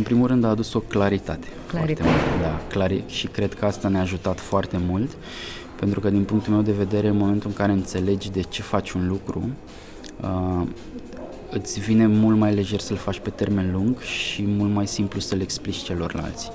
[0.00, 1.46] În primul rând a adus o claritate.
[1.66, 2.08] Claritate.
[2.08, 5.10] Foarte, da, clari- și cred că asta ne-a ajutat foarte mult,
[5.78, 8.90] pentru că din punctul meu de vedere, în momentul în care înțelegi de ce faci
[8.90, 9.48] un lucru,
[10.20, 10.66] uh,
[11.50, 15.40] îți vine mult mai lejer să-l faci pe termen lung și mult mai simplu să-l
[15.40, 16.50] explici celorlalți.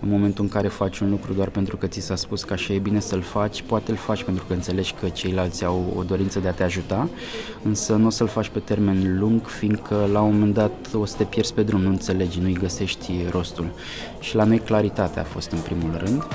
[0.00, 2.72] În momentul în care faci un lucru doar pentru că ți s-a spus că așa
[2.72, 6.38] e bine să-l faci, poate îl faci pentru că înțelegi că ceilalți au o dorință
[6.38, 7.08] de a te ajuta,
[7.62, 11.16] însă nu o să-l faci pe termen lung, fiindcă la un moment dat o să
[11.16, 13.70] te pierzi pe drum, nu înțelegi, nu-i găsești rostul.
[14.20, 16.26] Și la noi claritatea a fost în primul rând.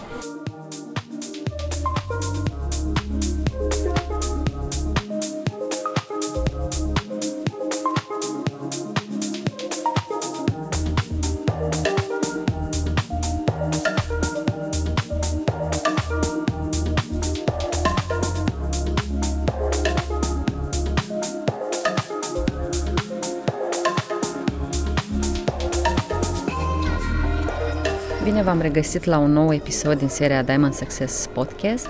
[28.77, 31.89] Bine v-am regăsit la un nou episod din seria Diamond Success Podcast.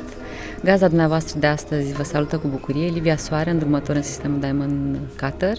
[0.64, 5.58] Gazda dumneavoastră de astăzi vă salută cu bucurie, Livia Soare, îndrumător în sistemul Diamond Cutter.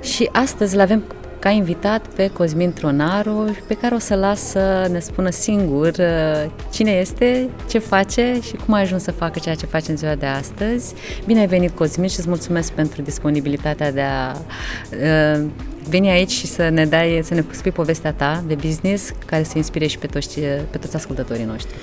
[0.00, 1.04] Și astăzi îl avem
[1.38, 6.50] ca invitat pe Cosmin Tronaru, pe care o să las să ne spună singur uh,
[6.72, 10.14] cine este, ce face și cum a ajuns să facă ceea ce face în ziua
[10.14, 10.94] de astăzi.
[11.26, 15.46] Bine ai venit, Cosmin, și îți mulțumesc pentru disponibilitatea de a uh,
[15.90, 19.52] veni aici și să ne dai, să ne spui povestea ta de business care să
[19.56, 21.74] inspire și pe toți, pe toți ascultătorii noștri.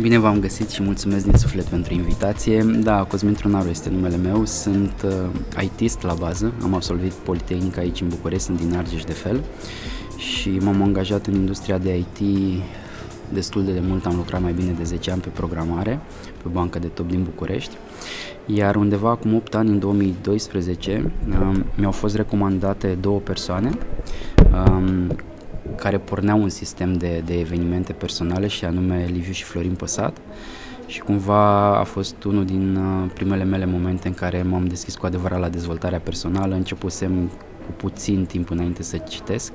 [0.00, 2.62] Bine v-am găsit și mulțumesc din suflet pentru invitație.
[2.62, 8.00] Da, Cosmin Tronaru este numele meu, sunt uh, ITist la bază, am absolvit Politehnica aici
[8.00, 9.44] în București, sunt din Argeș de fel.
[10.16, 12.18] Și m-am angajat în industria de IT
[13.32, 16.00] destul de mult, am lucrat mai bine de 10 ani pe programare,
[16.42, 17.76] pe bancă de top din București
[18.46, 23.70] iar undeva acum 8 ani, în 2012, um, mi-au fost recomandate două persoane
[24.52, 25.16] um,
[25.76, 30.16] care porneau un sistem de, de evenimente personale și anume Liviu și Florin Păsat.
[30.86, 35.06] Și cumva a fost unul din uh, primele mele momente în care m-am deschis cu
[35.06, 37.30] adevărat la dezvoltarea personală, începusem
[37.66, 39.52] cu puțin timp înainte să citesc,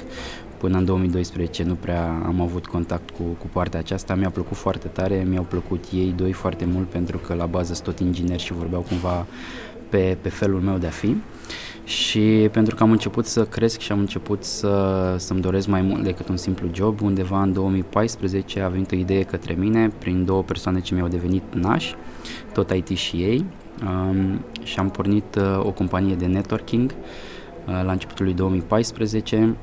[0.61, 4.15] Până în 2012 nu prea am avut contact cu, cu partea aceasta.
[4.15, 7.85] Mi-a plăcut foarte tare, mi-au plăcut ei doi foarte mult pentru că la bază sunt
[7.85, 9.25] tot ingineri și vorbeau cumva
[9.89, 11.15] pe, pe felul meu de a fi.
[11.83, 16.03] Și pentru că am început să cresc și am început să, să-mi doresc mai mult
[16.03, 20.43] decât un simplu job, undeva în 2014 a venit o idee către mine prin două
[20.43, 21.95] persoane ce mi-au devenit nași,
[22.53, 23.45] tot IT și ei,
[23.85, 26.91] um, și am pornit uh, o companie de networking
[27.67, 29.55] uh, la începutul lui 2014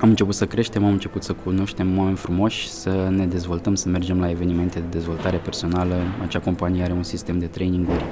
[0.00, 4.20] am început să creștem, am început să cunoaștem oameni frumoși, să ne dezvoltăm, să mergem
[4.20, 5.94] la evenimente de dezvoltare personală.
[6.22, 8.04] Acea companie are un sistem de traininguri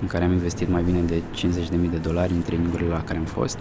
[0.00, 3.24] în care am investit mai bine de 50.000 de dolari în trainingurile la care am
[3.24, 3.58] fost.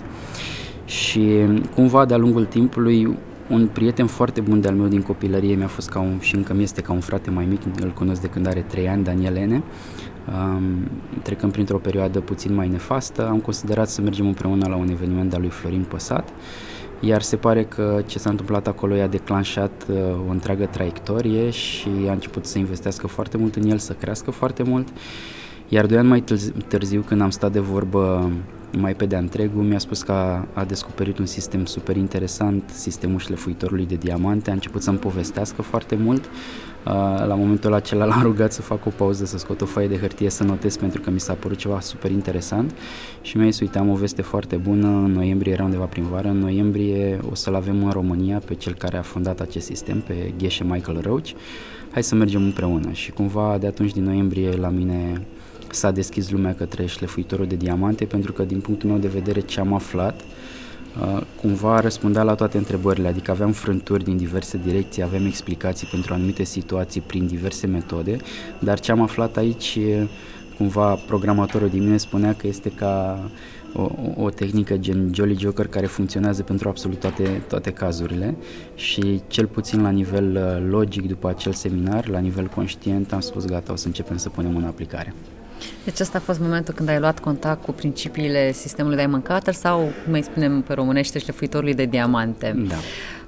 [0.86, 1.30] Și
[1.76, 3.18] cumva de-a lungul timpului
[3.50, 6.64] un prieten foarte bun de-al meu din copilărie mi-a fost ca un, și încă mi
[6.64, 9.64] este ca un frate mai mic, îl cunosc de când are 3 ani, Daniel Ene.
[10.28, 10.88] Um,
[11.22, 15.42] trecând printr-o perioadă puțin mai nefastă, am considerat să mergem împreună la un eveniment al
[15.42, 16.30] lui Florin Păsat
[17.00, 19.98] iar se pare că ce s-a întâmplat acolo i-a declanșat uh,
[20.28, 24.64] o întreagă traiectorie și a început să investească foarte mult în el, să crească foarte
[24.64, 24.88] mult.
[25.68, 26.24] Iar doi ani mai
[26.68, 28.32] târziu, când am stat de vorbă
[28.78, 33.20] mai pe de întregul, mi-a spus că a, a descoperit un sistem super interesant, sistemul
[33.20, 36.30] șlefuitorului de diamante, a început să-mi povestească foarte mult.
[37.28, 40.30] La momentul acela l-am rugat să fac o pauză, să scot o foaie de hârtie,
[40.30, 42.78] să notez pentru că mi s-a părut ceva super interesant.
[43.22, 46.28] Și mi-a zis, uite, am o veste foarte bună, în noiembrie era undeva prin vară,
[46.28, 50.34] în noiembrie o să-l avem în România pe cel care a fondat acest sistem, pe
[50.38, 51.30] Gheșe Michael Roach,
[51.92, 52.92] hai să mergem împreună.
[52.92, 55.26] Și cumva de atunci din noiembrie la mine
[55.70, 59.60] s-a deschis lumea către șlefuitorul de diamante pentru că din punctul meu de vedere ce
[59.60, 60.26] am aflat uh,
[61.42, 66.44] cumva răspundea la toate întrebările, adică aveam frânturi din diverse direcții, aveam explicații pentru anumite
[66.44, 68.18] situații prin diverse metode,
[68.60, 69.80] dar ce am aflat aici
[70.58, 73.20] cumva programatorul din mine spunea că este ca
[73.74, 78.36] o, o tehnică gen Jolly Joker care funcționează pentru absolut toate, toate cazurile
[78.76, 83.46] și cel puțin la nivel uh, logic după acel seminar, la nivel conștient am spus
[83.46, 85.14] gata, o să începem să punem în aplicare.
[85.84, 89.92] Deci asta a fost momentul când ai luat contact cu principiile sistemului Diamond Cutter sau,
[90.10, 92.66] mai spunem pe românește, șlefuitorului de diamante.
[92.68, 92.76] Da.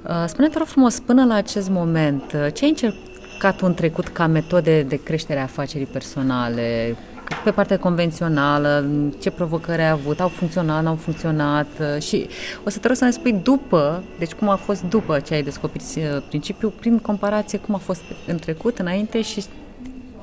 [0.08, 4.28] Uh, spune-te, rog frumos, până la acest moment, uh, ce ai încercat în trecut ca
[4.28, 6.96] metode de creștere a afacerii personale,
[7.44, 8.90] pe partea convențională,
[9.20, 12.28] ce provocări ai avut, au funcționat, nu au funcționat uh, și
[12.64, 15.44] o să te rog să ne spui după, deci cum a fost după ce ai
[15.44, 15.86] descoperit
[16.28, 19.44] principiul, prin comparație cum a fost în trecut, înainte și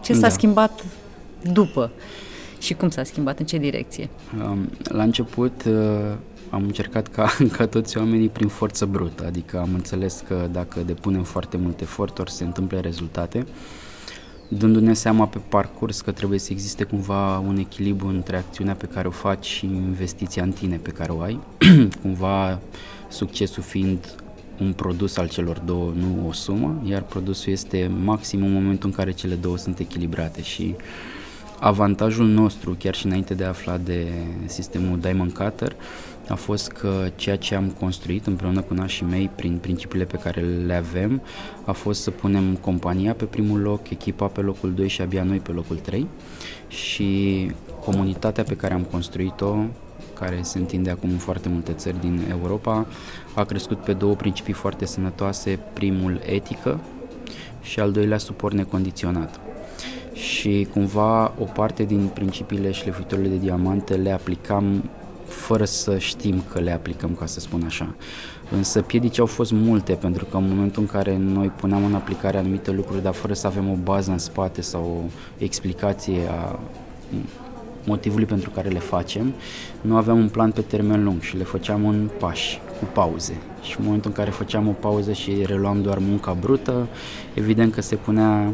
[0.02, 0.28] ce s-a da.
[0.28, 0.84] schimbat
[1.52, 1.90] după.
[2.58, 4.08] Și cum s-a schimbat, în ce direcție?
[4.82, 5.74] La început uh,
[6.50, 11.22] am încercat ca, ca toți oamenii prin forță brută, adică am înțeles că dacă depunem
[11.22, 13.46] foarte mult efort, ori se întâmplă rezultate,
[14.48, 19.08] dându-ne seama pe parcurs că trebuie să existe cumva un echilibru între acțiunea pe care
[19.08, 21.40] o faci și investiția în tine pe care o ai,
[22.02, 22.58] cumva
[23.08, 24.14] succesul fiind
[24.60, 28.94] un produs al celor două, nu o sumă, iar produsul este maxim în momentul în
[28.94, 30.74] care cele două sunt echilibrate și
[31.64, 34.06] avantajul nostru, chiar și înainte de a afla de
[34.44, 35.76] sistemul Diamond Cutter,
[36.28, 40.40] a fost că ceea ce am construit împreună cu nașii mei prin principiile pe care
[40.40, 41.22] le avem
[41.64, 45.38] a fost să punem compania pe primul loc, echipa pe locul 2 și abia noi
[45.38, 46.06] pe locul 3
[46.68, 47.50] și
[47.84, 49.56] comunitatea pe care am construit-o
[50.18, 52.86] care se întinde acum în foarte multe țări din Europa,
[53.34, 56.80] a crescut pe două principii foarte sănătoase, primul etică
[57.62, 59.53] și al doilea suport necondiționat.
[60.14, 64.90] Și cumva o parte din principiile șlefuitorilor de diamante le aplicam
[65.26, 67.94] fără să știm că le aplicăm, ca să spun așa.
[68.50, 72.38] Însă piedici au fost multe, pentru că în momentul în care noi puneam în aplicare
[72.38, 76.58] anumite lucruri, dar fără să avem o bază în spate sau o explicație a
[77.86, 79.32] motivului pentru care le facem,
[79.80, 83.36] nu aveam un plan pe termen lung și le făceam în pași, cu pauze.
[83.62, 86.86] Și în momentul în care făceam o pauză și reluam doar munca brută,
[87.34, 88.52] evident că se punea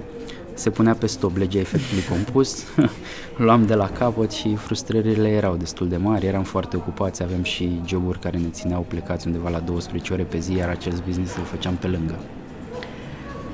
[0.60, 2.64] se punea pe stop legea efectului compus,
[3.46, 7.80] luam de la capăt și frustrările erau destul de mari, eram foarte ocupați, avem și
[7.86, 11.44] joburi care ne țineau plecați undeva la 12 ore pe zi, iar acest business îl
[11.44, 12.14] făceam pe lângă.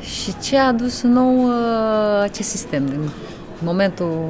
[0.00, 2.86] Și ce a adus nou uh, acest sistem?
[2.86, 3.08] În
[3.62, 4.28] momentul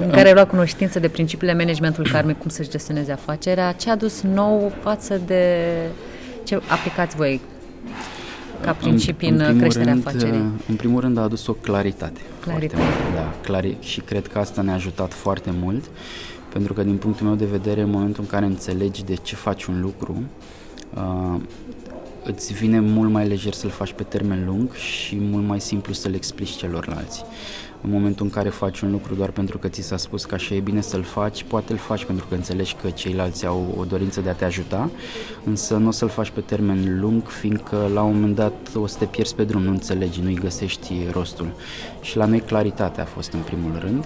[0.00, 3.92] în care ai luat cunoștință de principiile managementului karmic, cum să-și gestioneze afacerea, ce a
[3.92, 5.64] adus nou față de
[6.44, 7.40] ce aplicați voi
[8.60, 10.44] ca principii în, în creșterea rând, afacerii?
[10.68, 12.20] În primul rând a adus o claritate.
[12.40, 12.82] Claritate.
[12.82, 15.84] Foarte, da, clari- și cred că asta ne-a ajutat foarte mult,
[16.52, 19.64] pentru că din punctul meu de vedere, în momentul în care înțelegi de ce faci
[19.64, 20.22] un lucru,
[20.94, 21.40] uh,
[22.24, 26.14] îți vine mult mai lejer să-l faci pe termen lung și mult mai simplu să-l
[26.14, 27.24] explici celorlalți.
[27.82, 30.54] În momentul în care faci un lucru doar pentru că ți s-a spus că așa
[30.54, 34.20] e bine să-l faci, poate îl faci pentru că înțelegi că ceilalți au o dorință
[34.20, 34.90] de a te ajuta,
[35.44, 38.98] însă nu o să-l faci pe termen lung, fiindcă la un moment dat o să
[38.98, 41.52] te pierzi pe drum, nu înțelegi, nu-i găsești rostul.
[42.00, 44.04] Și la noi claritatea a fost în primul rând.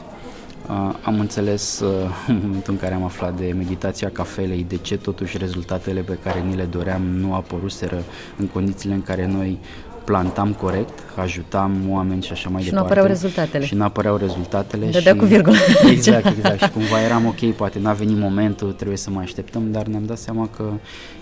[0.68, 1.90] Uh, am înțeles uh,
[2.28, 6.40] în momentul în care am aflat de meditația cafelei de ce totuși rezultatele pe care
[6.40, 8.02] ni le doream nu apăruseră
[8.36, 9.58] în condițiile în care noi
[10.04, 12.68] plantam corect, ajutam oameni și așa mai și departe.
[12.68, 13.64] Și nu apăreau rezultatele.
[13.64, 14.86] Și nu apăreau rezultatele.
[14.86, 15.18] Dădea și...
[15.18, 15.56] cu virgulă.
[15.90, 16.62] Exact, exact.
[16.62, 20.18] și cumva eram ok, poate n-a venit momentul, trebuie să mai așteptăm, dar ne-am dat
[20.18, 20.64] seama că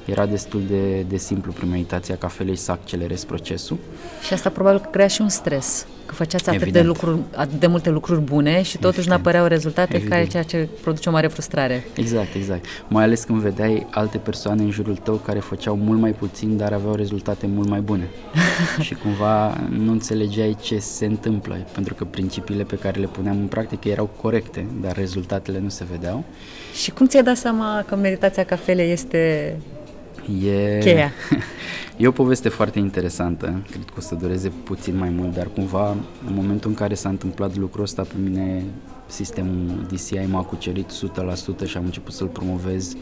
[0.05, 3.79] era destul de, de simplu prin meditația cafelei să accelerezi procesul.
[4.26, 6.84] Și asta probabil că crea și un stres că făceați atât Evident.
[6.84, 10.10] de, lucruri, atât de multe lucruri bune și totuși nu apăreau rezultate Evident.
[10.12, 11.84] care ceea ce produce o mare frustrare.
[11.96, 12.64] Exact, exact.
[12.88, 16.72] Mai ales când vedeai alte persoane în jurul tău care făceau mult mai puțin, dar
[16.72, 18.08] aveau rezultate mult mai bune.
[18.81, 23.46] și cumva nu înțelegeai ce se întâmplă, pentru că principiile pe care le puneam în
[23.46, 26.25] practică erau corecte, dar rezultatele nu se vedeau.
[26.75, 29.56] Și cum ți-ai dat seama că meditația cafelei este
[30.45, 30.79] E...
[30.79, 31.13] Cheia.
[31.97, 35.89] E o poveste foarte interesantă, cred că o să dureze puțin mai mult, dar cumva
[36.27, 38.63] în momentul în care s-a întâmplat lucrul ăsta pe mine
[39.07, 40.91] sistemul DCI m-a cucerit
[41.65, 42.97] 100% și am început să-l promovez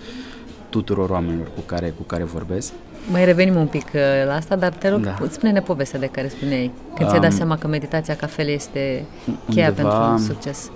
[0.68, 2.72] tuturor oamenilor cu care, cu care vorbesc.
[3.10, 5.16] Mai revenim un pic uh, la asta, dar te rog, da.
[5.30, 9.04] spune-ne povestea de care spuneai, când um, ți-ai dat seama că meditația cafele este
[9.50, 10.70] cheia undeva, pentru succes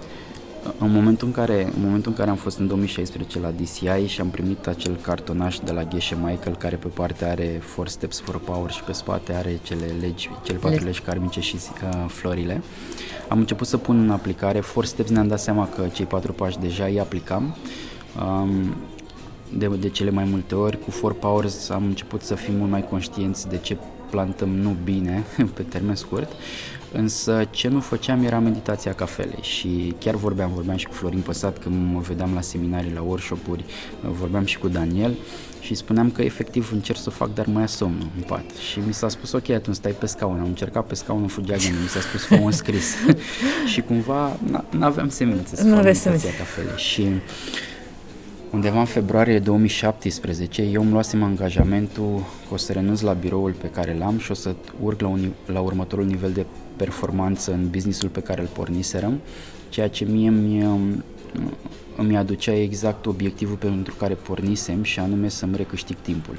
[0.78, 4.20] în momentul în, care, în momentul în care am fost în 2016 la DCI și
[4.20, 8.38] am primit acel cartonaș de la Geshe Michael care pe parte are Four Steps for
[8.38, 12.62] Power și pe spate are cele legi, cele patru Le- legi karmice și uh, florile,
[13.28, 16.58] am început să pun în aplicare Four Steps, ne-am dat seama că cei patru pași
[16.58, 17.56] deja îi aplicam.
[18.20, 18.74] Um,
[19.56, 22.84] de, de cele mai multe ori, cu Four Powers am început să fim mult mai
[22.88, 23.76] conștienți de ce
[24.10, 26.32] plantăm nu bine pe termen scurt
[26.96, 31.58] Însă ce nu făceam era meditația cafelei și chiar vorbeam, vorbeam și cu Florin Păsat
[31.58, 33.64] când mă vedeam la seminarii, la workshop-uri,
[34.00, 35.14] vorbeam și cu Daniel
[35.60, 38.50] și spuneam că efectiv încerc să fac, dar mai ia somnul în pat.
[38.70, 40.38] Și mi s-a spus, ok, atunci stai pe scaun.
[40.38, 42.94] Am încercat pe scaun, nu fugea gândul, mi s-a spus, fă un scris.
[43.72, 44.36] și cumva
[44.70, 46.76] nu aveam semințe să fac meditația cafelei.
[46.76, 47.08] Și
[48.54, 53.70] Undeva în februarie 2017 eu îmi luasem angajamentul că o să renunț la biroul pe
[53.70, 56.46] care l-am și o să urc la, un, la următorul nivel de
[56.76, 59.20] performanță în businessul pe care îl porniserăm,
[59.68, 60.66] ceea ce mie mi,
[61.96, 66.36] îmi aducea exact obiectivul pentru care pornisem și anume să-mi recâștig timpul.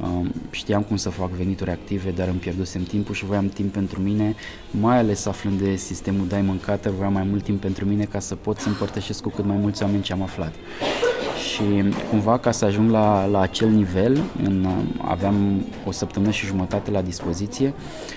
[0.00, 4.00] Um, știam cum să fac venituri active, dar îmi pierdusem timpul și voiam timp pentru
[4.00, 4.34] mine,
[4.70, 8.34] mai ales aflând de sistemul Diamond Cutter, voiam mai mult timp pentru mine ca să
[8.34, 10.54] pot să împărtășesc cu cât mai mulți oameni ce am aflat
[11.52, 14.66] și cumva ca să ajung la, la acel nivel, în,
[15.00, 17.74] aveam o săptămână și jumătate la dispoziție,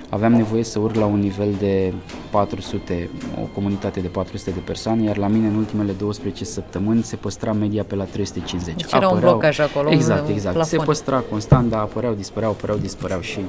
[0.10, 1.94] aveam nevoie să urc la un nivel de
[2.30, 3.10] 400,
[3.42, 7.54] o comunitate de 400 de persoane, iar la mine în ultimele 12 săptămâni se păstra
[7.54, 8.76] media pe la 350.
[8.76, 9.92] Deci era apăreau, un blocaj acolo.
[9.92, 10.66] Exact, exact.
[10.66, 13.40] Se păstra constant, dar apăreau, dispăreau, apăreau, dispăreau și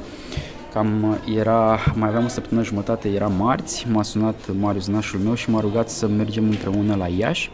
[0.72, 5.50] Cam era, mai aveam o săptămână jumătate, era marți, m-a sunat Marius, nașul meu și
[5.50, 7.50] m-a rugat să mergem împreună la Iași,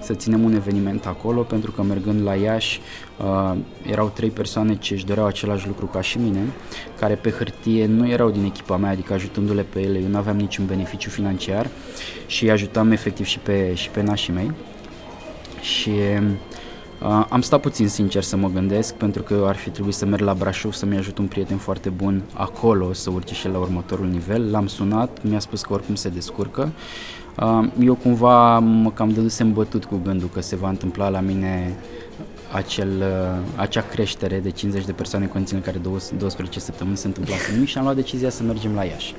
[0.00, 2.80] să ținem un eveniment acolo, pentru că mergând la Iași
[3.18, 3.56] uh,
[3.90, 6.40] erau trei persoane ce își doreau același lucru ca și mine,
[6.98, 10.36] care pe hârtie nu erau din echipa mea, adică ajutându-le pe ele, eu nu aveam
[10.36, 11.66] niciun beneficiu financiar
[12.26, 14.52] și îi ajutam efectiv și pe, și pe nașii mei.
[15.60, 16.53] Și Uh,
[17.10, 20.34] am stat puțin sincer să mă gândesc pentru că ar fi trebuit să merg la
[20.34, 24.50] Brașov să-mi ajut un prieten foarte bun acolo să urce și la următorul nivel.
[24.50, 26.72] L-am sunat, mi-a spus că oricum se descurcă.
[27.40, 31.76] Uh, eu cumva mă cam dădusem bătut cu gândul că se va întâmpla la mine
[32.52, 35.80] acel, uh, acea creștere de 50 de persoane în condiții în care
[36.18, 39.14] 12 săptămâni se întâmplă cu nimic și am luat decizia să mergem la Iași.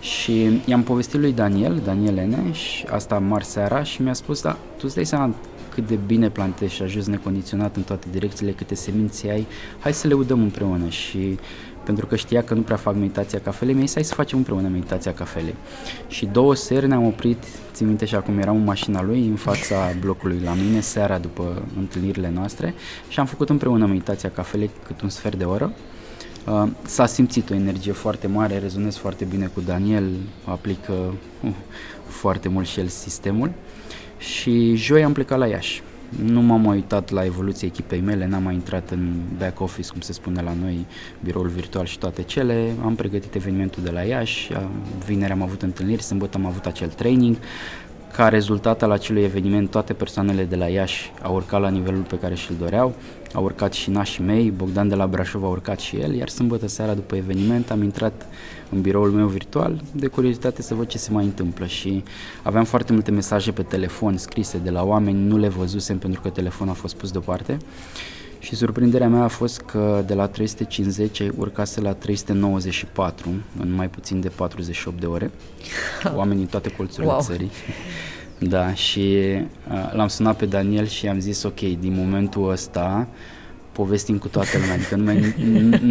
[0.00, 4.50] Și i-am povestit lui Daniel, Daniel Eneș, și asta marți seara și mi-a spus, da,
[4.50, 5.34] tu îți dai seama
[5.76, 9.46] cât de bine plantezi și ajuns necondiționat în toate direcțiile, câte semințe ai,
[9.78, 11.38] hai să le udăm împreună și
[11.84, 14.68] pentru că știa că nu prea fac meditația cafelei, mi-a zis hai să facem împreună
[14.68, 15.54] meditația cafelei.
[16.08, 19.92] Și două seri ne-am oprit, țin minte și acum eram în mașina lui, în fața
[20.00, 22.74] blocului la mine, seara după întâlnirile noastre
[23.08, 25.72] și am făcut împreună meditația cafelei cât un sfert de oră.
[26.46, 30.10] Uh, s-a simțit o energie foarte mare, rezonez foarte bine cu Daniel,
[30.44, 30.92] aplică
[31.42, 31.50] uh,
[32.06, 33.50] foarte mult și el sistemul
[34.18, 35.82] și joi am plecat la Iași.
[36.24, 40.00] Nu m-am mai uitat la evoluția echipei mele, n-am mai intrat în back office, cum
[40.00, 40.86] se spune la noi,
[41.24, 42.74] biroul virtual și toate cele.
[42.84, 44.50] Am pregătit evenimentul de la Iași,
[45.06, 47.36] vineri am avut întâlniri, sâmbătă am avut acel training.
[48.12, 52.18] Ca rezultat al acelui eveniment, toate persoanele de la Iași au urcat la nivelul pe
[52.18, 52.94] care și-l doreau,
[53.32, 56.68] au urcat și nașii mei, Bogdan de la Brașov a urcat și el, iar sâmbătă
[56.68, 58.26] seara după eveniment am intrat
[58.70, 62.02] în biroul meu virtual de curiozitate să văd ce se mai întâmplă și
[62.42, 66.28] aveam foarte multe mesaje pe telefon scrise de la oameni, nu le văzusem pentru că
[66.28, 67.56] telefonul a fost pus deoparte
[68.38, 73.28] și surprinderea mea a fost că de la 350 urcase la 394
[73.60, 75.30] în mai puțin de 48 de ore.
[76.16, 77.20] Oamenii în toate colțurile wow.
[77.20, 77.50] țării.
[78.38, 79.16] Da, și
[79.70, 83.08] uh, l-am sunat pe Daniel și am zis ok, din momentul ăsta
[83.76, 85.12] povestim cu toată lumea, adică nu,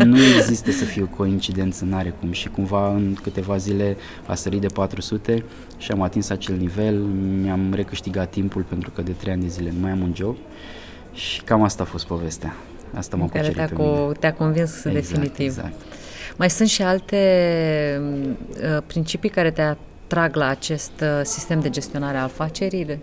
[0.05, 4.61] nu există să fie o coincidență, n-are cum și cumva în câteva zile a sărit
[4.61, 5.43] de 400
[5.77, 6.95] și am atins acel nivel,
[7.41, 10.35] mi-am recâștigat timpul pentru că de 3 ani de zile nu mai am un job
[11.13, 12.55] și cam asta a fost povestea.
[12.93, 15.45] Asta m-a care te-a, pe co- te-a convins exact, definitiv.
[15.45, 15.73] Exact.
[16.35, 17.17] Mai sunt și alte
[18.75, 22.85] uh, principii care te atrag la acest uh, sistem de gestionare a afacerii?
[22.85, 22.93] Da.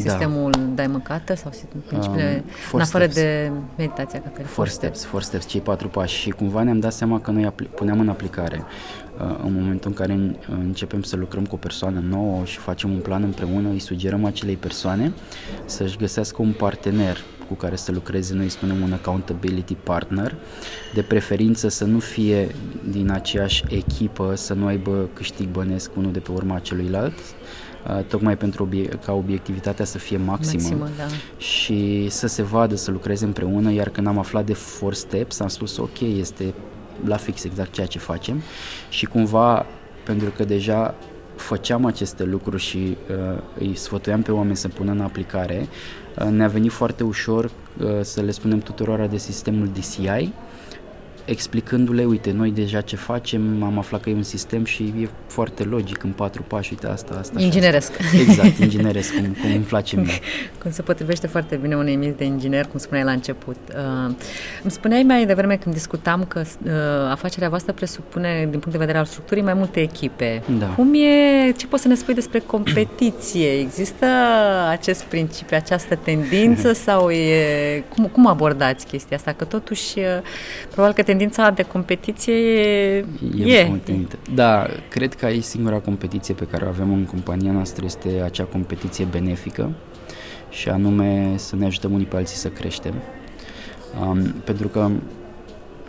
[0.00, 0.82] Sistemul da.
[0.82, 1.52] Diamond Cutter sau
[1.86, 3.14] principiile, um, în afară steps.
[3.14, 6.92] de meditația ca care Four steps, four steps, cei patru pași și cumva ne-am dat
[6.92, 8.64] seama că noi apl- puneam în aplicare
[9.18, 12.98] uh, în momentul în care începem să lucrăm cu o persoană nouă și facem un
[12.98, 15.12] plan împreună, îi sugerăm acelei persoane
[15.64, 17.16] să-și găsească un partener
[17.48, 20.34] cu care să lucreze, noi spunem un accountability partner,
[20.94, 22.54] de preferință să nu fie
[22.90, 27.41] din aceeași echipă, să nu aibă câștig bănesc unul de pe urma celuilalt, Uh,
[28.08, 31.04] tocmai pentru obie- ca obiectivitatea să fie maximă, maximă da.
[31.36, 35.48] și să se vadă, să lucreze împreună, iar când am aflat de Four Steps am
[35.48, 36.54] spus ok, este
[37.04, 38.42] la fix exact ceea ce facem
[38.88, 39.66] și cumva
[40.04, 40.94] pentru că deja
[41.36, 45.68] făceam aceste lucruri și uh, îi sfătuiam pe oameni să pună în aplicare,
[46.18, 50.32] uh, ne-a venit foarte ușor uh, să le spunem tuturor de sistemul DCI,
[51.24, 55.64] explicându-le, uite, noi deja ce facem, am aflat că e un sistem și e foarte
[55.64, 57.90] logic, în patru pași, uite, asta, asta Ingineresc.
[58.00, 58.16] Asta.
[58.16, 60.12] Exact, ingineresc, cum, cum îmi place mie.
[60.62, 63.56] Cum se potrivește foarte bine unei mii de inginer, cum spuneai la început.
[63.68, 64.14] Uh,
[64.62, 66.70] îmi spuneai mai devreme când discutam că uh,
[67.10, 70.42] afacerea voastră presupune, din punct de vedere al structurii, mai multe echipe.
[70.58, 70.66] Da.
[70.66, 73.58] Cum e, ce poți să ne spui despre competiție?
[73.58, 74.06] Există
[74.70, 79.32] acest principiu, această tendință sau e, cum, cum abordați chestia asta?
[79.32, 80.04] Că totuși, uh,
[80.70, 83.04] probabil că te tendința de competiție e...
[83.36, 84.06] e, e.
[84.34, 88.44] Da, cred că aici singura competiție pe care o avem în compania noastră este acea
[88.44, 89.70] competiție benefică
[90.50, 92.94] și anume să ne ajutăm unii pe alții să creștem.
[94.00, 94.90] Um, pentru că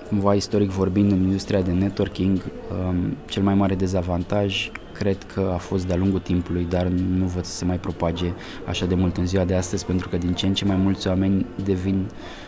[0.08, 2.42] cumva istoric vorbind în industria de networking,
[2.88, 6.86] um, cel mai mare dezavantaj cred că a fost de-a lungul timpului, dar
[7.18, 8.26] nu văd să se mai propage
[8.68, 11.08] așa de mult în ziua de astăzi, pentru că din ce în ce mai mulți
[11.08, 12.43] oameni devin uh,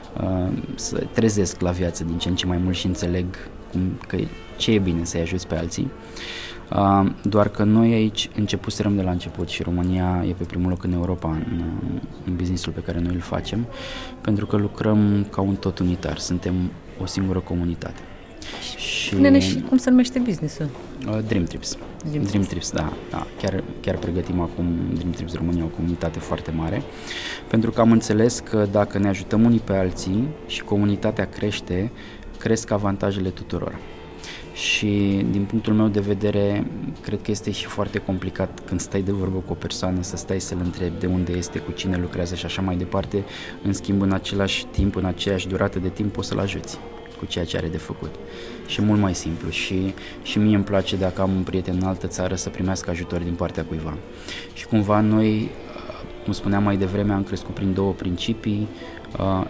[0.76, 3.26] să trezesc la viață din ce în ce mai mult și înțeleg
[3.72, 4.18] cum, că
[4.58, 5.92] ce e bine să-i ajuți pe alții.
[6.72, 10.84] Uh, doar că noi aici începuserăm de la început și România e pe primul loc
[10.84, 11.64] în Europa în,
[12.26, 13.68] în businessul pe care noi îl facem,
[14.22, 16.54] pentru că lucrăm ca un tot unitar, suntem
[17.02, 18.02] o singură comunitate.
[18.78, 19.16] Și...
[19.16, 20.70] Nene, și cum se numește businessul?
[21.08, 21.78] Uh, Dream Trips.
[22.10, 22.94] Dream, Dream Trips, da.
[23.10, 23.28] da.
[23.42, 26.82] Chiar, chiar pregătim acum Dream Trips România, o comunitate foarte mare,
[27.48, 31.92] pentru că am înțeles că dacă ne ajutăm unii pe alții și comunitatea crește,
[32.38, 33.80] cresc avantajele tuturor.
[34.54, 36.68] Și din punctul meu de vedere,
[37.02, 40.40] cred că este și foarte complicat când stai de vorbă cu o persoană să stai
[40.40, 43.24] să-l întrebi de unde este, cu cine lucrează și așa mai departe.
[43.64, 46.80] În schimb, în același timp, în aceeași durată de timp, poți să-l ajuți
[47.16, 48.16] cu ceea ce are de făcut.
[48.68, 49.50] Și mult mai simplu.
[49.50, 49.94] Și,
[50.24, 53.34] și mie îmi place dacă am un prieten în altă țară să primească ajutor din
[53.34, 53.98] partea cuiva.
[54.54, 55.50] Și cumva noi,
[56.24, 58.68] cum spuneam mai devreme, am crescut prin două principii,
[59.20, 59.46] uh,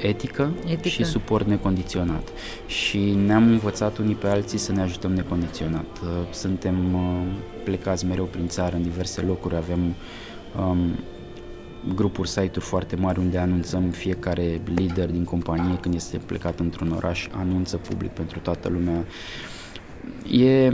[0.00, 2.28] etică, etică și suport necondiționat.
[2.66, 6.00] Și ne-am învățat unii pe alții să ne ajutăm necondiționat.
[6.02, 7.26] Uh, suntem uh,
[7.64, 9.94] plecați mereu prin țară, în diverse locuri, avem
[10.58, 10.98] um,
[11.94, 17.28] grupuri, site-uri foarte mari unde anunțăm fiecare lider din companie când este plecat într-un oraș,
[17.32, 19.04] anunță public pentru toată lumea.
[20.30, 20.72] E,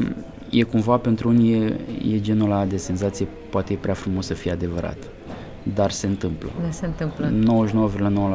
[0.51, 1.77] e cumva pentru unii e,
[2.15, 4.97] e genul ăla de senzație, poate e prea frumos să fie adevărat,
[5.75, 6.51] dar se întâmplă.
[6.63, 7.33] Da, se întâmplă.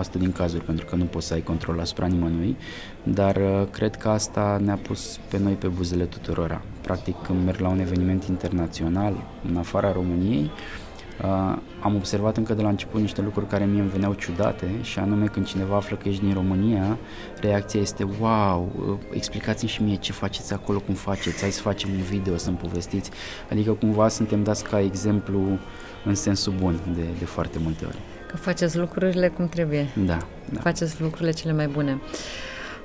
[0.06, 2.58] 99,9% din cazuri, pentru că nu poți să ai control asupra nimănui,
[3.04, 6.62] dar uh, cred că asta ne-a pus pe noi pe buzele tuturora.
[6.82, 10.87] Practic, când merg la un eveniment internațional, în afara României, uh,
[11.24, 15.00] Uh, am observat încă de la început niște lucruri care mie îmi veneau ciudate și
[15.00, 16.98] anume când cineva află că ești din România,
[17.42, 21.90] reacția este wow, uh, explicați-mi și mie ce faceți acolo, cum faceți, hai să facem
[21.90, 23.12] un video, să-mi povestiți.
[23.52, 25.60] Adică cumva suntem dați ca exemplu
[26.06, 27.98] în sensul bun de, de foarte multe ori.
[28.28, 29.88] Că faceți lucrurile cum trebuie.
[30.06, 30.18] Da.
[30.50, 30.60] da.
[30.60, 31.92] Faceți lucrurile cele mai bune.
[31.92, 32.10] Uh,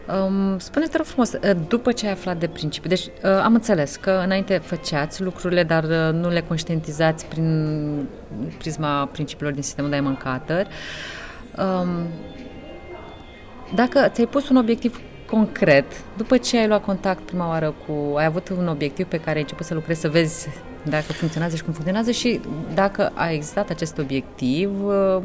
[0.08, 3.96] Um, spune-te rog frumos, uh, după ce ai aflat de principiu, deci uh, am înțeles
[3.96, 8.08] că înainte făceați lucrurile, dar uh, nu le conștientizați prin
[8.58, 10.66] prisma principiilor din sistemul Diamond Cutter.
[11.58, 12.06] Um,
[13.74, 15.84] dacă ți-ai pus un obiectiv concret,
[16.16, 19.40] după ce ai luat contact prima oară cu, ai avut un obiectiv pe care ai
[19.40, 20.48] început să lucrezi, să vezi
[20.84, 22.40] dacă funcționează și cum funcționează și
[22.74, 25.22] dacă a existat acest obiectiv, uh,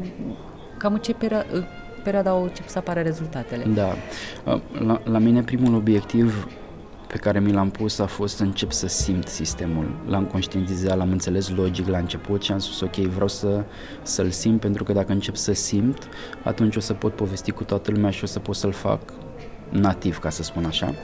[0.76, 1.68] cam în ce perioadă
[2.02, 3.64] perioada au început să apară rezultatele.
[3.74, 3.94] Da.
[4.84, 6.48] La, la mine primul obiectiv
[7.08, 9.90] pe care mi l-am pus a fost să încep să simt sistemul.
[10.08, 13.64] L-am conștientizat, l-am înțeles logic la început și am spus ok, vreau să,
[14.02, 16.08] să-l simt pentru că dacă încep să simt,
[16.42, 19.00] atunci o să pot povesti cu toată lumea și o să pot să-l fac
[19.68, 20.94] nativ, ca să spun așa.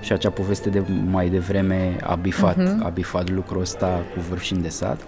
[0.00, 2.82] Și acea poveste de mai devreme a bifat, uh-huh.
[2.82, 5.00] a bifat lucrul ăsta cu vârf și îndesat.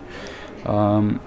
[0.72, 1.20] Um,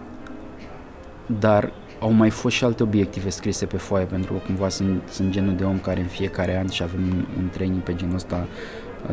[1.25, 1.73] dar
[2.05, 5.55] au mai fost și alte obiective scrise pe foaie, pentru că cumva sunt, sunt genul
[5.55, 8.47] de om care în fiecare an și avem un, un training pe genul ăsta,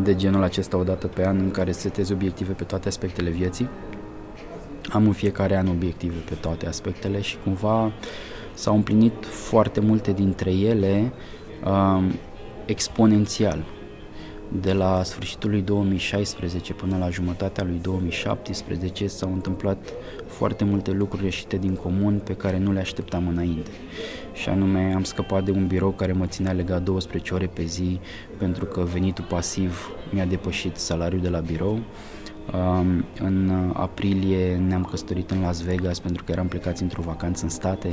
[0.02, 3.68] de genul acesta o dată pe an, în care setez obiective pe toate aspectele vieții.
[4.90, 7.92] Am în fiecare an obiective pe toate aspectele și cumva
[8.54, 11.12] s-au împlinit foarte multe dintre ele
[11.64, 12.12] um,
[12.64, 13.64] exponențial
[14.60, 19.92] de la sfârșitul lui 2016 până la jumătatea lui 2017 s-au întâmplat
[20.26, 23.70] foarte multe lucruri ieșite din comun pe care nu le așteptam înainte.
[24.32, 28.00] Și anume am scăpat de un birou care mă ținea legat 12 ore pe zi
[28.38, 31.78] pentru că venitul pasiv mi-a depășit salariul de la birou.
[32.50, 37.50] Um, în aprilie ne-am căsătorit în Las Vegas pentru că eram plecați într-o vacanță în
[37.50, 37.88] state.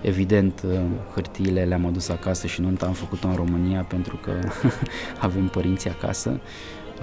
[0.00, 0.80] Evident, uh,
[1.14, 4.32] hârtiile le-am adus acasă și nunta am făcut-o în România pentru că
[5.26, 6.40] avem părinții acasă.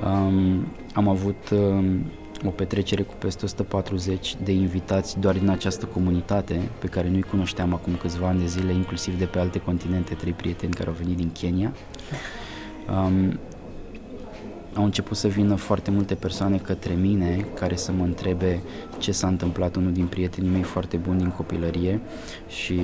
[0.06, 2.06] Um, am avut um,
[2.46, 7.74] o petrecere cu peste 140 de invitați doar din această comunitate pe care nu-i cunoșteam
[7.74, 11.18] acum câțiva ani de zile, inclusiv de pe alte continente, trei prieteni care au venit
[11.18, 11.72] din Kenya.
[12.90, 13.40] Um,
[14.74, 18.62] au început să vină foarte multe persoane către mine care să mă întrebe
[18.98, 22.00] ce s-a întâmplat unul din prietenii mei foarte buni din copilărie
[22.48, 22.80] și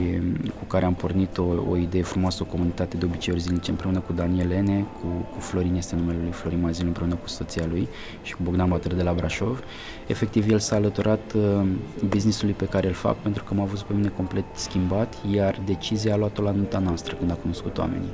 [0.57, 4.13] cu care am pornit o, o idee frumoasă, o comunitate de obiceiuri zilnice împreună cu
[4.13, 7.87] Daniel Lene, cu, cu Florin este numele lui Florin Mazil împreună cu soția lui
[8.21, 9.63] și cu Bogdan Batăr de la Brașov.
[10.07, 11.67] Efectiv, el s-a alăturat uh,
[12.07, 16.13] businessului pe care îl fac pentru că m-a văzut pe mine complet schimbat, iar decizia
[16.13, 18.11] a luat-o la nunta noastră când a cunoscut oamenii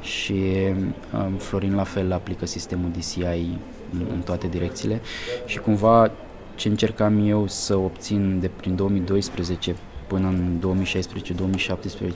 [0.00, 0.42] și
[1.14, 3.22] um, Florin la fel aplică sistemul DCI
[3.92, 5.00] în, în toate direcțiile
[5.46, 6.10] și cumva
[6.54, 10.84] ce încercam eu să obțin de prin 2012 până în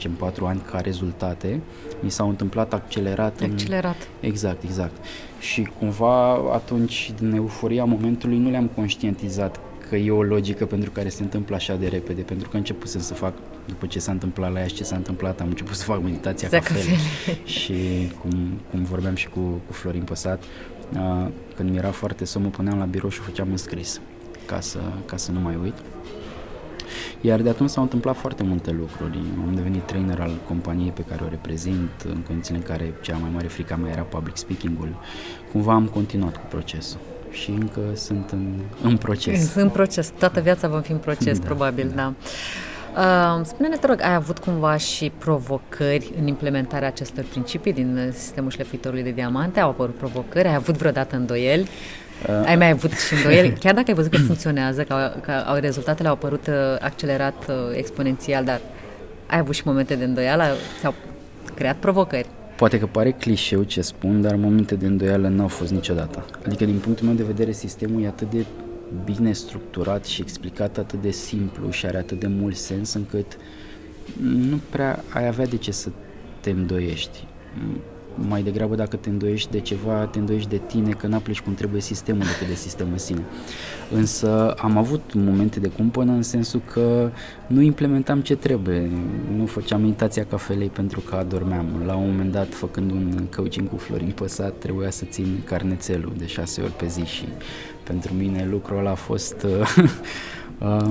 [0.01, 1.61] 2016-2017, în patru ani, ca rezultate,
[2.01, 3.41] mi s-au întâmplat accelerat.
[3.41, 4.09] Accelerat.
[4.21, 4.29] În...
[4.29, 5.05] Exact, exact.
[5.39, 11.09] Și cumva atunci, din euforia momentului, nu le-am conștientizat că e o logică pentru care
[11.09, 13.33] se întâmplă așa de repede, pentru că începusem să fac,
[13.67, 16.49] după ce s-a întâmplat la ea și ce s-a întâmplat, am început să fac meditația
[16.49, 16.97] cafele.
[17.59, 17.75] și
[18.21, 20.43] cum, cum vorbeam și cu, cu Florin Păsat,
[20.93, 24.01] uh, când mi era foarte somn, mă puneam la birou și o făceam în scris
[24.47, 25.75] ca să, ca să nu mai uit.
[27.21, 29.19] Iar de atunci s-au întâmplat foarte multe lucruri.
[29.47, 33.31] Am devenit trainer al companiei pe care o reprezint, în condițiile în care cea mai
[33.33, 34.97] mare frica mea era public speaking-ul.
[35.53, 36.99] Cumva am continuat cu procesul
[37.31, 39.51] și încă sunt în, în proces.
[39.51, 40.13] Sunt în proces.
[40.19, 41.95] Toată viața vom fi în proces, da, probabil, da.
[41.95, 42.13] da.
[42.97, 48.51] Uh, spune-ne, te rog, ai avut cumva și provocări în implementarea acestor principii din sistemul
[48.51, 49.61] șlefuitorului de diamante?
[49.61, 50.49] Au apărut provocări?
[50.49, 51.69] Ai avut vreodată îndoieli?
[52.29, 53.53] Uh, ai mai avut și îndoieli?
[53.61, 57.55] Chiar dacă ai văzut că funcționează, că, că au, rezultatele au apărut uh, accelerat uh,
[57.77, 58.61] exponențial, dar
[59.27, 60.45] ai avut și momente de îndoială?
[60.81, 60.95] S-au
[61.55, 62.27] creat provocări?
[62.57, 66.25] Poate că pare clișeu ce spun, dar momente de îndoială n-au fost niciodată.
[66.47, 68.45] Adică, din punctul meu de vedere, sistemul e atât de
[69.05, 73.37] bine structurat și explicat atât de simplu și are atât de mult sens încât
[74.21, 75.91] nu prea ai avea de ce să
[76.41, 77.27] te îndoiești
[78.15, 81.81] mai degrabă dacă te îndoiești de ceva, te îndoiești de tine, că n-aplici cum trebuie
[81.81, 83.23] sistemul decât de sistemul în sine.
[83.93, 87.11] Însă am avut momente de cumpănă în sensul că
[87.47, 88.91] nu implementam ce trebuie,
[89.37, 91.67] nu făceam meditația cafelei pentru că adormeam.
[91.87, 96.27] La un moment dat, făcând un coaching cu Florin Păsat, trebuia să țin carnețelul de
[96.27, 97.25] șase ori pe zi și
[97.83, 99.37] pentru mine lucrul ăla a fost
[100.59, 100.91] uh,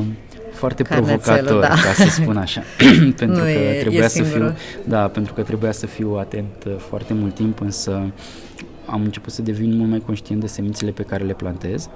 [0.63, 1.67] foarte provocator, da.
[1.67, 2.62] ca să spun așa,
[3.19, 6.63] pentru nu că e, trebuia e să fiu, da, pentru că trebuia să fiu atent
[6.67, 8.12] uh, foarte mult timp, însă
[8.86, 11.89] am început să devin mult mai conștient de semințele pe care le plantez,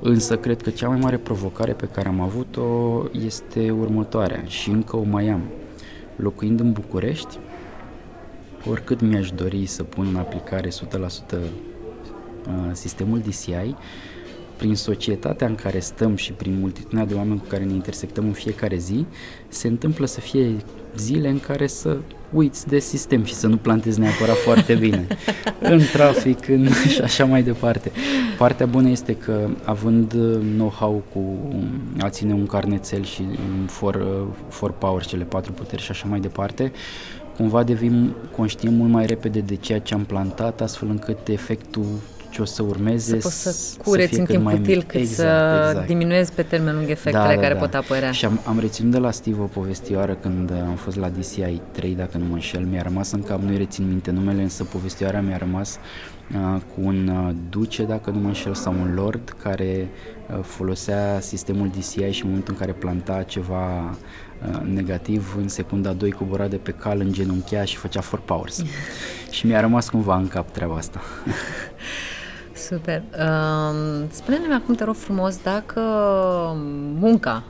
[0.00, 4.96] însă cred că cea mai mare provocare pe care am avut-o este următoarea și încă
[4.96, 5.42] o mai am.
[6.16, 7.38] Locuind în București,
[8.70, 10.72] oricât mi-aș dori să pun în aplicare 100%
[11.32, 11.38] uh,
[12.72, 13.74] sistemul DCI,
[14.60, 18.32] prin societatea în care stăm și prin multitudinea de oameni cu care ne intersectăm în
[18.32, 19.06] fiecare zi,
[19.48, 20.56] se întâmplă să fie
[20.96, 21.98] zile în care să
[22.32, 25.06] uiți de sistem și să nu plantezi neapărat foarte bine
[25.72, 27.90] în trafic în, și așa mai departe.
[28.38, 30.12] Partea bună este că având
[30.56, 31.38] know-how cu
[32.00, 36.20] a ține un carnețel și un for, for power, cele patru puteri și așa mai
[36.20, 36.72] departe,
[37.36, 41.86] cumva devin conștient mult mai repede de ceea ce am plantat, astfel încât efectul
[42.30, 45.66] ce o să urmeze să poți să cureți să în timp util cât exact, să
[45.68, 45.86] exact.
[45.86, 47.60] diminuezi pe termen lung efectele da, da, care da.
[47.60, 48.10] pot apărea.
[48.10, 51.94] Și am, am reținut de la Steve o povestioară când am fost la DCI 3,
[51.94, 55.36] dacă nu mă înșel, mi-a rămas în cap, nu-i rețin minte numele, însă povestioara mi-a
[55.36, 55.78] rămas
[56.34, 59.88] uh, cu un uh, duce, dacă nu mă înșel, sau un lord care
[60.30, 65.92] uh, folosea sistemul DCI și în momentul în care planta ceva uh, negativ, în secunda
[65.92, 68.62] 2 cobora de pe cal, genunchea și făcea for powers.
[69.30, 71.00] și mi-a rămas cumva în cap treaba asta.
[72.68, 73.02] Super.
[73.12, 75.80] Uh, spune-ne acum, te rog frumos, dacă
[76.98, 77.42] munca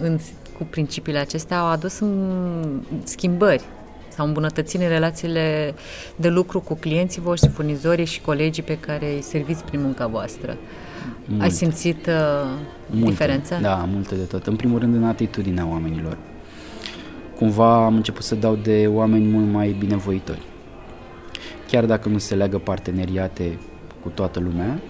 [0.00, 0.18] în,
[0.58, 3.64] cu principiile acestea au adus în schimbări
[4.08, 5.74] sau îmbunătățiri în relațiile
[6.16, 10.56] de lucru cu clienții voștri, furnizorii și colegii pe care îi serviți prin munca voastră.
[11.24, 11.44] Multe.
[11.44, 12.12] Ai simțit uh,
[12.90, 13.58] multe, diferență?
[13.62, 14.46] Da, multe de tot.
[14.46, 16.16] În primul rând în atitudinea oamenilor.
[17.36, 20.42] Cumva am început să dau de oameni mult mai binevoitori.
[21.70, 23.58] Chiar dacă nu se leagă parteneriate
[24.08, 24.80] cu toată lumea,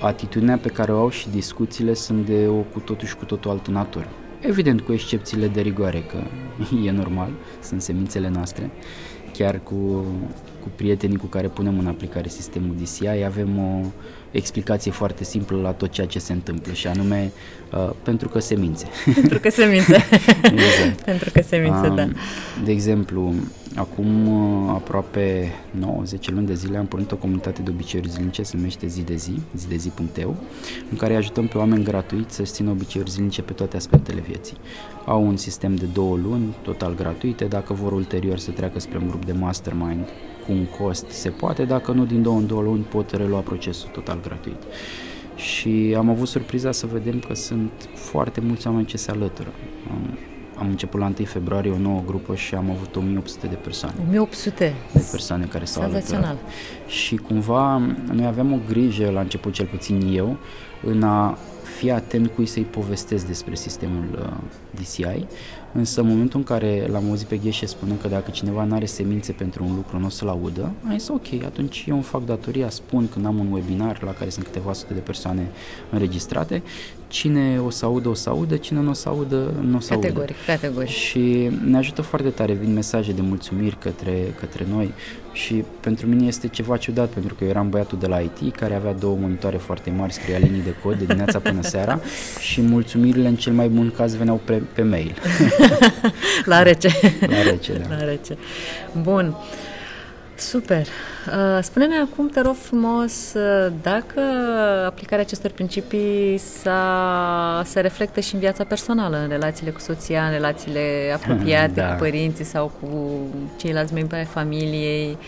[0.00, 3.50] atitudinea pe care o au și discuțiile sunt de o cu totul și cu totul
[3.50, 4.08] altă natură.
[4.40, 6.22] Evident, cu excepțiile de rigoare, că
[6.86, 7.30] e normal,
[7.62, 8.70] sunt semințele noastre.
[9.32, 9.74] Chiar cu,
[10.60, 13.86] cu prietenii cu care punem în aplicare sistemul DCI avem o
[14.30, 17.32] explicație foarte simplă la tot ceea ce se întâmplă și anume
[17.72, 18.86] uh, pentru că se mințe.
[19.14, 19.94] Pentru că se mințe.
[20.42, 21.00] exact.
[21.10, 22.08] pentru că se mințe, uh, da.
[22.64, 23.34] De exemplu,
[23.76, 28.56] Acum uh, aproape 9-10 luni de zile am pornit o comunitate de obiceiuri zilnice, se
[28.56, 30.36] numește Zi de Zi, zidezi.eu,
[30.90, 34.56] în care ajutăm pe oameni gratuit să-și țină obiceiuri zilnice pe toate aspectele vieții.
[35.06, 39.08] Au un sistem de două luni, total gratuite, dacă vor ulterior să treacă spre un
[39.08, 40.04] grup de mastermind
[40.46, 43.88] cu un cost, se poate, dacă nu, din două în două luni pot relua procesul
[43.92, 44.62] total gratuit.
[45.36, 49.48] Și am avut surpriza să vedem că sunt foarte mulți oameni ce se alătură
[50.62, 53.94] am început la 1 februarie o nouă grupă și am avut 1800 de persoane.
[54.08, 54.74] 1800?
[54.92, 56.36] De persoane care s-au alăturat.
[56.86, 57.76] Și cumva
[58.12, 60.36] noi aveam o grijă, la început cel puțin eu,
[60.84, 65.26] în a fi atent cui să-i povestesc despre sistemul uh, DCI,
[65.72, 68.84] însă în momentul în care l-am auzit pe Gheșe spunând că dacă cineva nu are
[68.84, 72.24] semințe pentru un lucru, nu o să-l audă, am zis ok, atunci eu îmi fac
[72.24, 75.50] datoria, spun când am un webinar la care sunt câteva sute de persoane
[75.90, 76.62] înregistrate,
[77.12, 79.92] cine o să audă, o să audă, cine nu o să audă, nu o să
[79.92, 80.06] audă.
[80.06, 80.90] Categoric, categoric.
[80.90, 84.92] Și ne ajută foarte tare, vin mesaje de mulțumiri către, către noi
[85.32, 88.74] și pentru mine este ceva ciudat, pentru că eu eram băiatul de la IT care
[88.74, 92.00] avea două monitoare foarte mari, scria linii de cod de dimineața până seara
[92.40, 95.14] și mulțumirile în cel mai bun caz veneau pe, pe mail.
[96.44, 96.88] la rece.
[97.20, 97.96] la rece, da.
[97.96, 98.36] La rece.
[99.02, 99.26] Bun.
[99.26, 99.71] Uh,
[100.36, 100.86] Super.
[101.26, 104.20] Uh, spune-ne acum, te rog frumos, uh, dacă
[104.86, 110.30] aplicarea acestor principii s-a, se reflectă și în viața personală, în relațiile cu soția, în
[110.30, 111.88] relațiile apropiate da.
[111.88, 113.20] cu părinții sau cu
[113.56, 115.18] ceilalți membri ai familiei.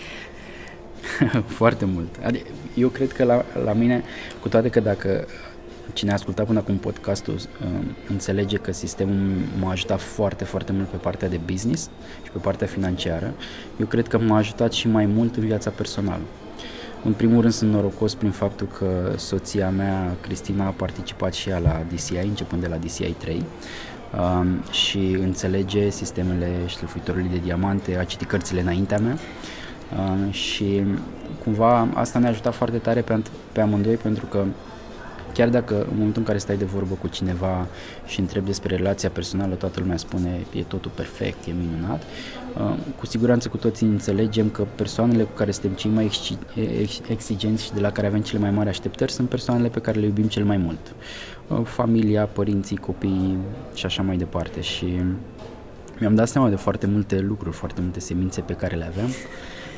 [1.59, 2.15] Foarte mult.
[2.25, 4.03] Adică, eu cred că la, la mine,
[4.41, 5.27] cu toate că dacă
[5.93, 7.69] cine a ascultat până acum podcastul uh,
[8.09, 11.91] înțelege că sistemul m-a ajutat foarte, foarte mult pe partea de business
[12.23, 13.35] și pe partea financiară.
[13.81, 16.23] Eu cred că m-a ajutat și mai mult în viața personală.
[17.05, 21.59] În primul rând sunt norocos prin faptul că soția mea, Cristina, a participat și ea
[21.59, 23.45] la DCI, începând de la DCI 3
[24.19, 29.17] um, și înțelege sistemele șlefuitorului de diamante, a citit cărțile înaintea mea
[29.99, 30.83] um, și
[31.45, 34.45] cumva asta ne-a ajutat foarte tare pe, pe amândoi pentru că
[35.35, 37.67] Chiar dacă în momentul în care stai de vorbă cu cineva
[38.07, 42.03] și întrebi despre relația personală, toată lumea spune e totul perfect, e minunat,
[42.57, 46.11] uh, cu siguranță cu toții înțelegem că persoanele cu care suntem cei mai
[47.09, 50.07] exigenți și de la care avem cele mai mari așteptări sunt persoanele pe care le
[50.07, 50.95] iubim cel mai mult.
[51.49, 53.39] Uh, familia, părinții, copiii
[53.75, 54.61] și așa mai departe.
[54.61, 55.01] Și
[55.99, 59.09] mi-am dat seama de foarte multe lucruri, foarte multe semințe pe care le aveam.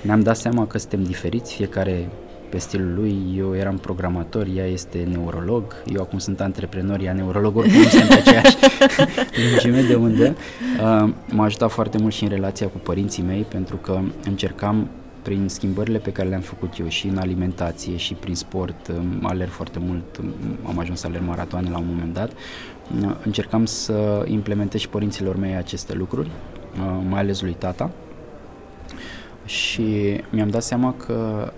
[0.02, 2.08] Ne-am dat seama că suntem diferiți, fiecare
[2.48, 3.34] pe stilul lui.
[3.36, 8.10] Eu eram programator, ea este neurolog, eu acum sunt antreprenor, ea neurolog, oricum nu sunt
[8.10, 8.56] aceeași
[9.50, 10.36] lungime de undă.
[10.80, 14.88] Uh, m-a ajutat foarte mult și în relația cu părinții mei, pentru că încercam
[15.22, 19.78] prin schimbările pe care le-am făcut eu și în alimentație și prin sport, alerg foarte
[19.78, 20.20] mult,
[20.66, 22.30] am ajuns să alerg maratoane la un moment dat,
[23.02, 26.30] uh, încercam să implementez și părinților mei aceste lucruri,
[26.80, 27.90] uh, mai ales lui tata,
[29.44, 31.52] și mi-am dat seama că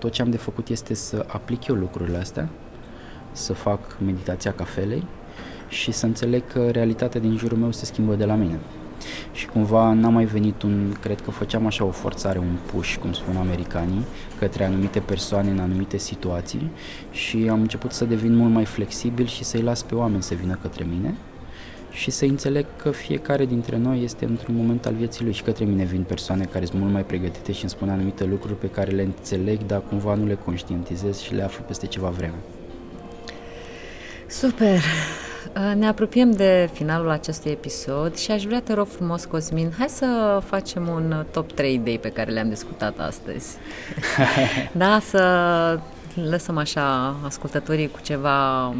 [0.00, 2.48] tot ce am de făcut este să aplic eu lucrurile astea,
[3.32, 5.04] să fac meditația cafelei
[5.68, 8.58] și să înțeleg că realitatea din jurul meu se schimbă de la mine.
[9.32, 13.12] Și cumva n-a mai venit un, cred că făceam așa o forțare, un push, cum
[13.12, 14.04] spun americanii,
[14.38, 16.70] către anumite persoane în anumite situații
[17.10, 20.58] și am început să devin mult mai flexibil și să-i las pe oameni să vină
[20.62, 21.14] către mine
[21.90, 25.64] și să înțeleg că fiecare dintre noi este într-un moment al vieții lui și către
[25.64, 28.90] mine vin persoane care sunt mult mai pregătite și îmi spun anumite lucruri pe care
[28.90, 32.38] le înțeleg, dar cumva nu le conștientizez și le aflu peste ceva vreme.
[34.26, 34.78] Super!
[35.56, 39.88] Uh, ne apropiem de finalul acestui episod și aș vrea, te rog frumos, Cosmin, hai
[39.88, 43.56] să facem un top 3 idei pe care le-am discutat astăzi.
[44.72, 45.78] da, să
[46.14, 48.74] lăsăm așa ascultătorii cu ceva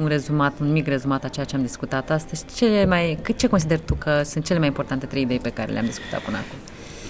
[0.00, 2.44] un rezumat, un mic rezumat a ceea ce am discutat astăzi.
[2.54, 5.84] Cele mai, ce consideri tu că sunt cele mai importante trei idei pe care le-am
[5.84, 6.58] discutat până acum?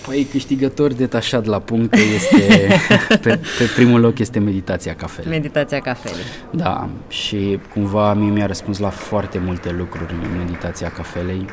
[0.07, 2.69] Păi câștigător detașat la punct este,
[3.23, 5.31] pe, pe primul loc este meditația cafelei.
[5.31, 6.25] Meditația cafelei.
[6.51, 11.47] Da, și cumva mie mi-a răspuns la foarte multe lucruri în meditația cafelei.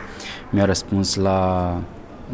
[0.49, 1.81] Mi-a răspuns la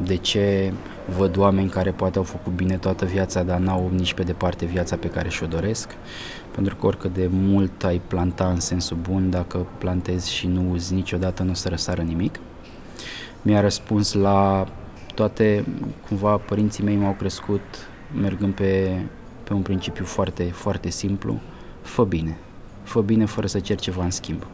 [0.04, 0.74] de ce
[1.18, 4.96] văd oameni care poate au făcut bine toată viața, dar n-au nici pe departe viața
[4.96, 5.90] pe care și-o doresc
[6.56, 10.94] pentru că oricât de mult ai planta în sensul bun, dacă plantezi și nu uzi
[10.94, 12.40] niciodată, nu o să răsară nimic.
[13.42, 14.68] Mi-a răspuns la
[15.16, 15.66] toate,
[16.08, 17.62] cumva părinții mei m-au crescut
[18.22, 19.02] mergând pe,
[19.44, 21.40] pe un principiu foarte, foarte simplu,
[21.82, 22.38] fă bine,
[22.84, 24.46] fă bine fără să cer ceva în schimb.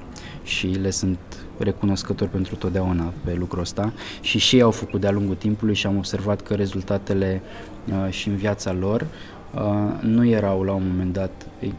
[0.43, 1.19] Și le sunt
[1.57, 5.87] recunoscători pentru totdeauna pe lucrul ăsta și și ei au făcut de-a lungul timpului și
[5.87, 7.41] am observat că rezultatele
[7.87, 9.38] uh, și în viața lor Uh,
[10.01, 11.31] nu erau la un moment dat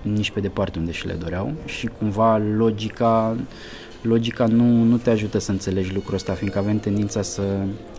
[0.03, 3.37] nici pe departe unde și le doreau și cumva logica,
[4.03, 7.43] logica nu, nu te ajută să înțelegi lucrul ăsta, fiindcă avem tendința să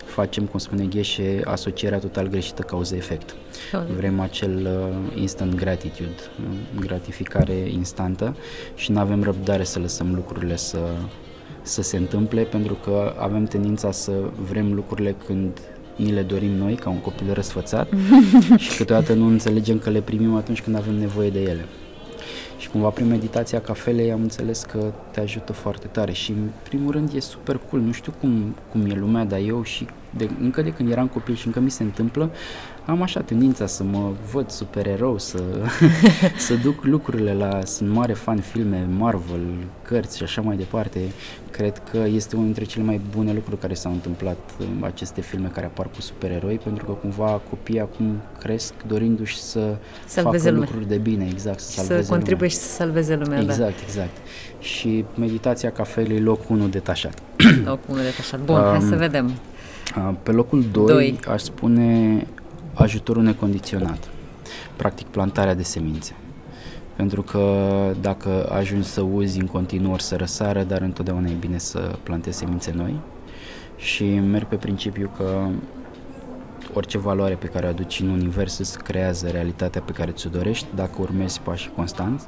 [0.06, 3.36] facem, cum spune Gheșe, asocierea total greșită cauză-efect.
[3.96, 4.70] Vrem acel
[5.16, 8.36] uh, instant gratitude, uh, gratificare instantă
[8.76, 10.80] și nu avem răbdare să lăsăm lucrurile să,
[11.62, 14.12] să se întâmple pentru că avem tendința să
[14.50, 15.60] vrem lucrurile când
[15.96, 17.88] ni le dorim noi ca un copil răsfățat
[18.58, 21.66] și câteodată nu înțelegem că le primim atunci când avem nevoie de ele.
[22.58, 26.92] Și cumva prin meditația cafelei am înțeles că te ajută foarte tare și în primul
[26.92, 30.62] rând e super cool, nu știu cum, cum e lumea, dar eu și de, încă
[30.62, 32.32] de când eram copil și încă mi se întâmplă,
[32.86, 35.44] am așa tendința să mă văd supererou, să,
[36.48, 37.60] să duc lucrurile la...
[37.66, 39.42] Sunt mare fan filme, Marvel,
[39.82, 41.00] cărți și așa mai departe.
[41.52, 45.48] Cred că este unul dintre cele mai bune lucruri care s-au întâmplat în aceste filme
[45.48, 50.70] care apar cu supereroi, pentru că cumva copiii acum cresc dorindu-și să salveze facă lumea.
[50.70, 53.84] lucruri de bine, exact, să salveze Să contribuie și să salveze lumea, Exact, da.
[53.86, 54.18] exact.
[54.60, 57.20] Și meditația cafelei loc 1 detașat.
[57.66, 58.40] Loc 1 detașat.
[58.40, 59.32] Bun, um, hai să vedem.
[60.24, 61.20] Pe locul 2 Doi.
[61.28, 62.28] aș spune
[62.74, 64.10] ajutorul necondiționat,
[64.76, 66.16] practic plantarea de semințe.
[66.96, 71.96] Pentru că dacă ajungi să uzi în continuu să răsară, dar întotdeauna e bine să
[72.04, 73.00] plantezi semințe noi
[73.76, 75.48] și merg pe principiu că
[76.74, 80.68] orice valoare pe care o aduci în univers îți creează realitatea pe care ți-o dorești
[80.76, 82.26] dacă urmezi pașii constanți.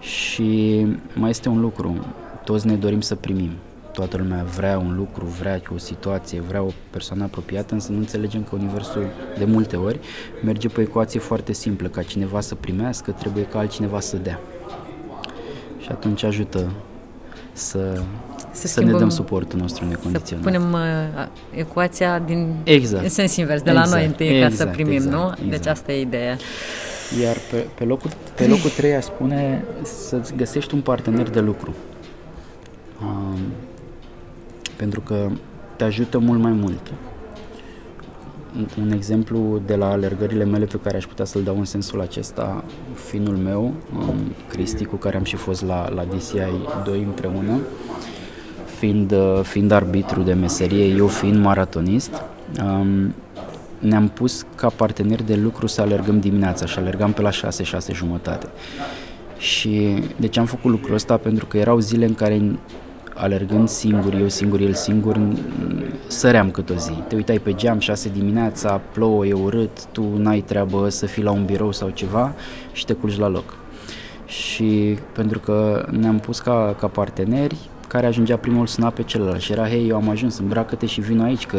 [0.00, 2.04] Și mai este un lucru,
[2.44, 3.50] toți ne dorim să primim
[3.96, 8.42] toată lumea vrea un lucru, vrea o situație, vrea o persoană apropiată, însă nu înțelegem
[8.42, 9.06] că Universul
[9.38, 9.98] de multe ori
[10.44, 14.40] merge pe o ecuație foarte simplă, ca cineva să primească, trebuie ca altcineva să dea.
[15.78, 16.70] Și atunci ajută
[17.52, 18.00] să,
[18.52, 20.44] să, să ne dăm suportul nostru necondiționat.
[20.44, 23.02] Să punem uh, ecuația din exact.
[23.02, 23.88] în sens invers, de exact.
[23.88, 25.32] la noi întâi exact, ca să primim, exact, nu?
[25.32, 25.50] Exact.
[25.50, 26.36] Deci asta e ideea.
[27.22, 31.74] Iar pe, pe, locul, pe locul 3 aș spune să-ți găsești un partener de lucru.
[34.76, 35.28] Um, pentru că
[35.76, 36.92] te ajută mult mai mult.
[38.80, 42.64] Un exemplu de la alergările mele pe care aș putea să-l dau în sensul acesta,
[42.94, 44.14] finul meu, um,
[44.48, 47.58] Cristi, cu care am și fost la, la DCI 2 împreună,
[48.78, 52.10] fiind, uh, fiind arbitru de meserie, eu fiind maratonist,
[52.62, 53.14] um,
[53.78, 58.46] ne-am pus ca parteneri de lucru să alergăm dimineața și alergam pe la 6-6 jumătate.
[59.38, 61.16] Și de ce am făcut lucrul ăsta?
[61.16, 62.58] Pentru că erau zile în care
[63.16, 65.20] alergând singur, eu singur, el singur,
[66.06, 66.92] săream cât o zi.
[67.08, 71.30] Te uitai pe geam, 6 dimineața, plouă, e urât, tu n-ai treabă să fii la
[71.30, 72.34] un birou sau ceva
[72.72, 73.56] și te culci la loc.
[74.26, 79.52] Și pentru că ne-am pus ca, ca parteneri, care ajungea primul suna pe celălalt și
[79.52, 81.58] era, hei, eu am ajuns, îmbracă-te și vin aici, că...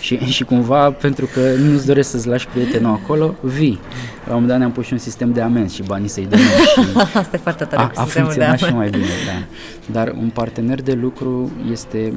[0.00, 3.78] și, și cumva, pentru că nu-ți doresc să-ți lași prietenul acolo, vii.
[4.26, 6.38] La un moment dat ne-am pus și un sistem de amenzi și banii să-i dăm
[6.38, 9.46] și Asta e foarte tare a, a funcționat și mai bine, da.
[9.92, 12.12] Dar un partener de lucru este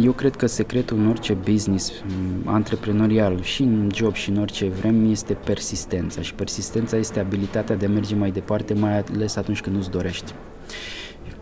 [0.00, 1.92] eu cred că secretul în orice business
[2.44, 7.86] antreprenorial și în job și în orice vrem este persistența și persistența este abilitatea de
[7.86, 10.34] a merge mai departe, mai ales atunci când nu-ți dorești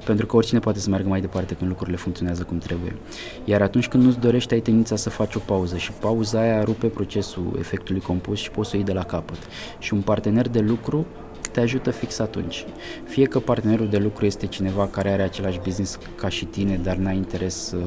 [0.09, 2.97] pentru că oricine poate să meargă mai departe când lucrurile funcționează cum trebuie.
[3.44, 6.87] Iar atunci când nu-ți dorești, ai tendința să faci o pauză și pauza aia rupe
[6.87, 9.38] procesul efectului compus și poți să o iei de la capăt.
[9.79, 11.07] Și un partener de lucru
[11.48, 12.64] te ajută fix atunci.
[13.04, 16.96] Fie că partenerul de lucru este cineva care are același business ca și tine, dar
[16.96, 17.80] n-ai interes uh,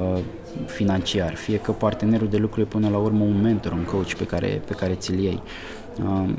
[0.00, 0.18] uh,
[0.66, 4.24] financiar, fie că partenerul de lucru e până la urmă un mentor, un coach pe
[4.26, 5.42] care, pe care ți-l iei.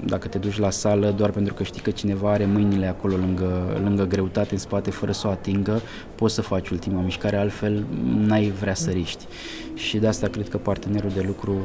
[0.06, 3.80] Dacă te duci la sală doar pentru că știi că cineva are mâinile acolo lângă,
[3.84, 5.82] lângă greutate în spate fără să o atingă,
[6.16, 9.26] poți să faci ultima mișcare, altfel n-ai vrea să riști.
[9.74, 11.56] Și de asta cred că partenerul de lucru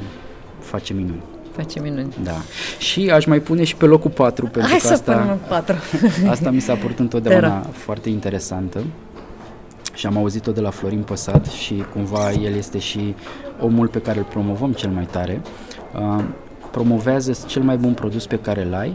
[0.59, 1.23] face minuni.
[1.57, 2.15] Face minuni.
[2.23, 2.37] Da.
[2.79, 5.77] Și aș mai pune și pe locul 4, pentru Hai că să asta, 4.
[6.31, 8.83] asta mi s-a părut întotdeauna foarte interesantă
[9.95, 13.15] și am auzit-o de la Florin Păsat și cumva el este și
[13.61, 15.41] omul pe care îl promovăm cel mai tare.
[15.95, 16.25] Uh,
[16.71, 18.95] promovează cel mai bun produs pe care îl ai,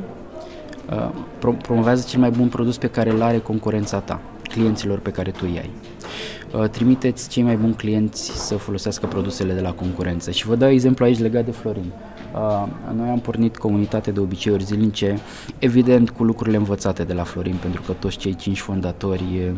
[0.91, 5.11] uh, pro- promovează cel mai bun produs pe care îl are concurența ta, clienților pe
[5.11, 5.71] care tu îi ai.
[5.73, 6.36] Uh,
[6.71, 10.31] trimiteți cei mai buni clienți să folosească produsele de la concurență.
[10.31, 11.91] Și vă dau exemplu aici legat de Florin.
[12.33, 15.19] Uh, noi am pornit comunitate de obiceiuri zilnice,
[15.59, 19.53] evident cu lucrurile învățate de la Florin, pentru că toți cei cinci fondatori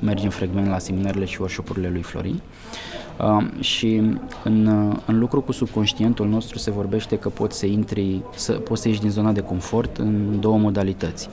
[0.00, 2.40] mergem frecvent la seminarele și workshop-urile lui Florin.
[3.20, 4.02] Uh, și
[4.44, 4.66] în,
[5.06, 9.00] în lucru cu subconștientul nostru se vorbește că poți să intri, să, poți să ieși
[9.00, 11.28] din zona de confort în două modalități.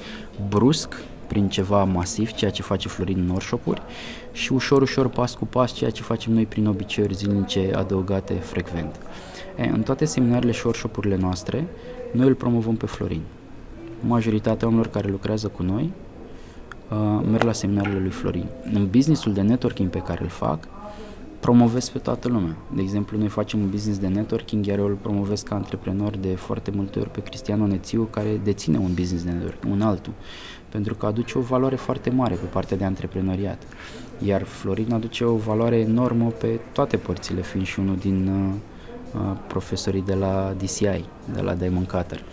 [0.49, 0.93] Brusc,
[1.27, 3.81] prin ceva masiv, ceea ce face Florin în workshop-uri,
[4.31, 8.95] și ușor, ușor, pas cu pas, ceea ce facem noi prin obiceiuri zilnice adăugate frecvent.
[9.57, 11.67] E, în toate seminarele și workshop-urile noastre,
[12.11, 13.21] noi îl promovăm pe Florin.
[13.99, 15.91] Majoritatea oamenilor care lucrează cu noi
[16.89, 18.45] uh, merg la seminarele lui Florin.
[18.73, 20.67] În businessul de networking pe care îl fac,
[21.39, 22.55] promovez pe toată lumea.
[22.75, 26.35] De exemplu, noi facem un business de networking, iar eu îl promovez ca antreprenor de
[26.35, 30.13] foarte multe ori pe Cristian Onețiu, care deține un business de networking, un altul,
[30.69, 33.63] pentru că aduce o valoare foarte mare pe partea de antreprenoriat.
[34.25, 39.37] Iar Florin aduce o valoare enormă pe toate părțile, fiind și unul din uh, uh
[39.47, 42.23] profesorii de la DCI, de la Diamond Cutter.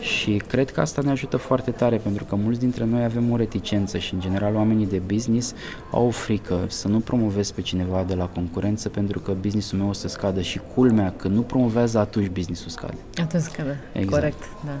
[0.00, 3.36] Și cred că asta ne ajută foarte tare pentru că mulți dintre noi avem o
[3.36, 5.54] reticență și în general oamenii de business
[5.90, 9.88] au o frică să nu promovezi pe cineva de la concurență pentru că businessul meu
[9.88, 12.96] o să scadă și culmea că nu promovează atunci businessul scade.
[13.22, 14.10] Atunci scade, exact.
[14.10, 14.72] corect, da.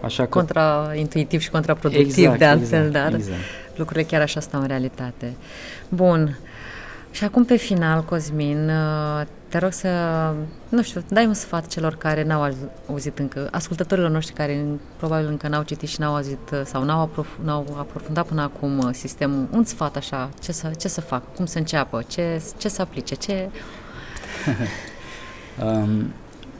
[0.00, 0.28] Așa că...
[0.28, 3.38] Contraintuitiv și contraproductiv exact, de altfel, exact, dar exact.
[3.76, 5.32] lucrurile chiar așa stau în realitate.
[5.88, 6.38] Bun,
[7.10, 9.26] și acum pe final, Cosmin, uh,
[9.56, 9.88] te rog să,
[10.68, 12.54] nu știu, dai un sfat celor care n-au
[12.88, 14.64] auzit încă, ascultătorilor noștri care
[14.96, 18.78] probabil încă n-au citit și n-au auzit uh, sau n-au, aprof- n-au aprofundat până acum
[18.78, 22.68] uh, sistemul, un sfat așa, ce să, ce să fac, cum să înceapă, ce, ce
[22.68, 23.48] să aplice, ce...
[25.64, 26.12] um,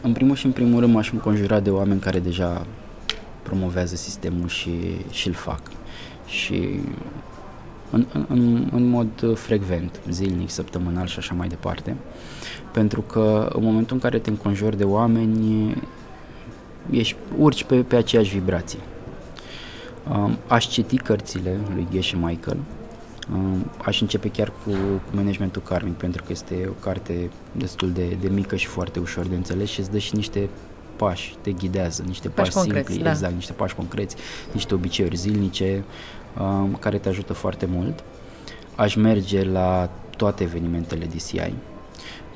[0.03, 2.67] în primul și în primul rând m-aș înconjura de oameni care deja
[3.43, 5.61] promovează sistemul și, și îl fac.
[6.27, 6.81] Și
[7.91, 11.97] în, în, în mod frecvent, zilnic, săptămânal și așa mai departe.
[12.79, 15.75] Pentru că în momentul în care te înconjori de oameni,
[16.91, 18.79] ești, urci pe, pe aceeași vibrație.
[20.11, 22.59] Um, aș citi cărțile lui Geshe Michael,
[23.33, 28.17] um, aș începe chiar cu, cu managementul karmic, pentru că este o carte destul de,
[28.21, 30.49] de mică și foarte ușor de înțeles și îți dă și niște
[30.97, 33.11] pași, te ghidează, niște pași, pași simpli, concreți, da.
[33.11, 34.17] exact, niște pași concreți,
[34.53, 35.85] niște obiceiuri zilnice,
[36.41, 38.05] Um, care te ajută foarte mult.
[38.75, 41.53] Aș merge la toate evenimentele DCI,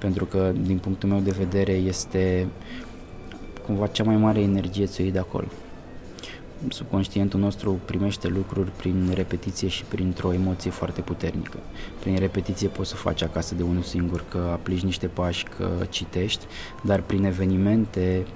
[0.01, 2.47] pentru că, din punctul meu de vedere, este
[3.67, 5.47] cumva cea mai mare energie ți de acolo.
[6.69, 11.59] Subconștientul nostru primește lucruri prin repetiție și printr-o emoție foarte puternică.
[12.01, 16.45] Prin repetiție poți să faci acasă de unul singur, că aplici niște pași, că citești,
[16.83, 18.27] dar prin evenimente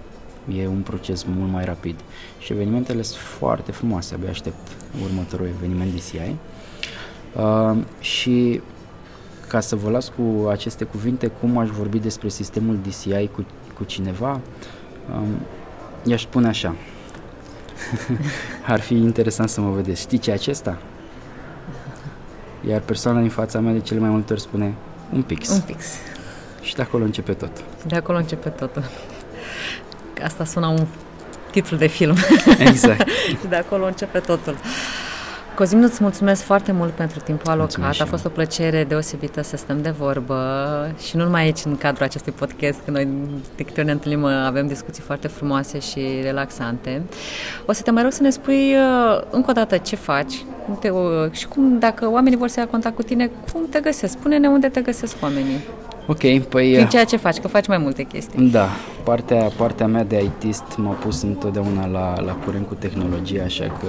[0.56, 1.94] e un proces mult mai rapid.
[2.38, 4.68] Și evenimentele sunt foarte frumoase, abia aștept
[5.02, 6.34] următorul eveniment DCI.
[7.36, 8.60] Uh, și
[9.48, 13.84] ca să vă las cu aceste cuvinte, cum aș vorbi despre sistemul DCI cu, cu
[13.84, 14.40] cineva,
[15.14, 15.28] um,
[16.04, 16.74] i-aș spune așa.
[18.66, 20.00] Ar fi interesant să mă vedeți.
[20.00, 20.78] Știi ce acesta?
[22.68, 24.74] Iar persoana din fața mea de cele mai multe ori spune
[25.12, 25.48] un pix.
[25.48, 25.84] Un pix.
[26.60, 27.50] Și de acolo începe tot.
[27.86, 28.84] De acolo începe totul.
[30.22, 30.86] Asta sună un
[31.50, 32.16] titlu de film.
[32.58, 33.08] Exact.
[33.28, 34.56] și de acolo începe totul.
[35.54, 38.00] Cosmin, îți mulțumesc foarte mult pentru timpul alocat.
[38.00, 40.36] A fost o plăcere deosebită să stăm de vorbă
[41.06, 43.08] și nu numai aici, în cadrul acestui podcast, că noi
[43.56, 47.02] de câte ori ne întâlnim avem discuții foarte frumoase și relaxante.
[47.66, 50.76] O să te mai rog să ne spui uh, încă o dată ce faci cum
[50.80, 54.12] te, uh, și cum, dacă oamenii vor să ia contact cu tine, cum te găsesc?
[54.12, 55.64] Spune-ne unde te găsesc oamenii.
[56.06, 56.74] Ok, păi...
[56.76, 58.48] Din ceea ce faci, că faci mai multe chestii.
[58.50, 58.68] Da,
[59.02, 63.86] partea, partea mea de ITist m-a pus întotdeauna la, la curent cu tehnologia, așa că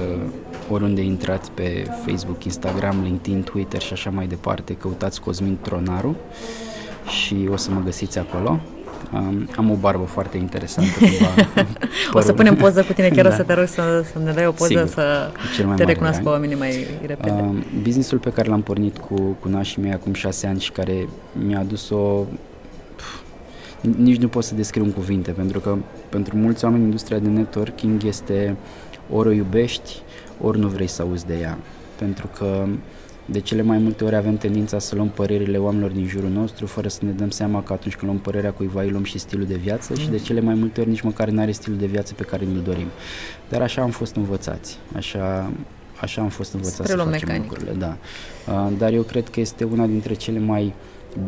[0.69, 6.15] oriunde intrați pe Facebook, Instagram, LinkedIn, Twitter și așa mai departe, căutați Cosmin Tronaru
[7.07, 8.59] și o să mă găsiți acolo.
[9.13, 10.91] Um, am o barbă foarte interesantă.
[10.99, 11.49] Cumva,
[12.19, 13.31] o să punem poză cu tine, chiar da.
[13.31, 15.31] o să te rog să, să ne dai o poză Sigur, să
[15.75, 17.31] te recunoască oamenii mai repede.
[17.31, 21.07] Um, businessul pe care l-am pornit cu, cu nașii mei acum șase ani și care
[21.45, 22.25] mi-a adus o
[23.97, 25.77] nici nu pot să descriu în cuvinte, pentru că
[26.09, 28.55] pentru mulți oameni industria de networking este
[29.11, 30.01] ori o iubești,
[30.41, 31.57] ori nu vrei să auzi de ea.
[31.97, 32.65] Pentru că
[33.25, 36.87] de cele mai multe ori avem tendința să luăm părerile oamenilor din jurul nostru fără
[36.87, 39.55] să ne dăm seama că atunci când luăm părerea cuiva îi luăm și stilul de
[39.55, 40.01] viață mm.
[40.01, 42.45] și de cele mai multe ori nici măcar nu are stilul de viață pe care
[42.45, 42.87] ne-l dorim.
[43.49, 45.51] Dar așa am fost învățați, așa,
[46.01, 47.49] așa am fost învățați Spre să facem mecanic.
[47.49, 47.75] lucrurile.
[47.77, 47.97] Da.
[48.47, 50.73] Uh, dar eu cred că este una dintre cele mai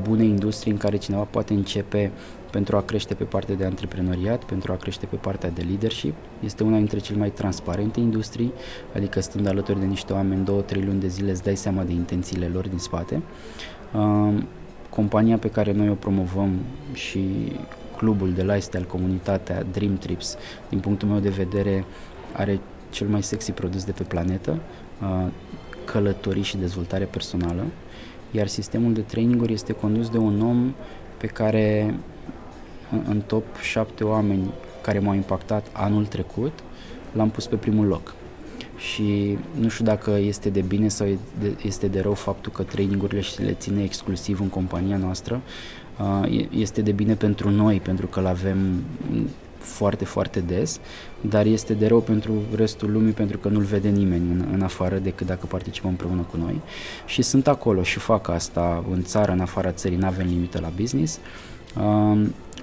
[0.01, 2.11] bune industrii în care cineva poate începe
[2.51, 6.15] pentru a crește pe partea de antreprenoriat, pentru a crește pe partea de leadership.
[6.43, 8.53] Este una dintre cele mai transparente industrii,
[8.95, 11.91] adică stând alături de niște oameni două, trei luni de zile îți dai seama de
[11.91, 13.21] intențiile lor din spate.
[13.93, 14.43] Uh,
[14.89, 16.59] compania pe care noi o promovăm
[16.93, 17.51] și
[17.97, 20.37] clubul de lifestyle, comunitatea Dream Trips,
[20.69, 21.85] din punctul meu de vedere,
[22.33, 24.59] are cel mai sexy produs de pe planetă,
[25.01, 25.27] uh,
[25.85, 27.63] călătorii și dezvoltare personală,
[28.31, 30.73] iar sistemul de traininguri este condus de un om
[31.17, 31.95] pe care
[33.07, 34.49] în top 7 oameni
[34.81, 36.51] care m-au impactat anul trecut,
[37.11, 38.15] l-am pus pe primul loc.
[38.77, 41.07] Și nu știu dacă este de bine sau
[41.61, 45.41] este de rău faptul că trainingurile și le ține exclusiv în compania noastră.
[46.21, 48.83] Uh, este de bine pentru noi, pentru că îl avem
[49.57, 50.79] foarte, foarte des,
[51.21, 54.97] dar este de rău pentru restul lumii pentru că nu-l vede nimeni în, în afară
[54.97, 56.61] decât dacă participăm împreună cu noi.
[57.05, 60.71] Și sunt acolo și fac asta în țară, în afara țării, nu avem limită la
[60.75, 61.15] business.
[61.15, 61.46] Uh,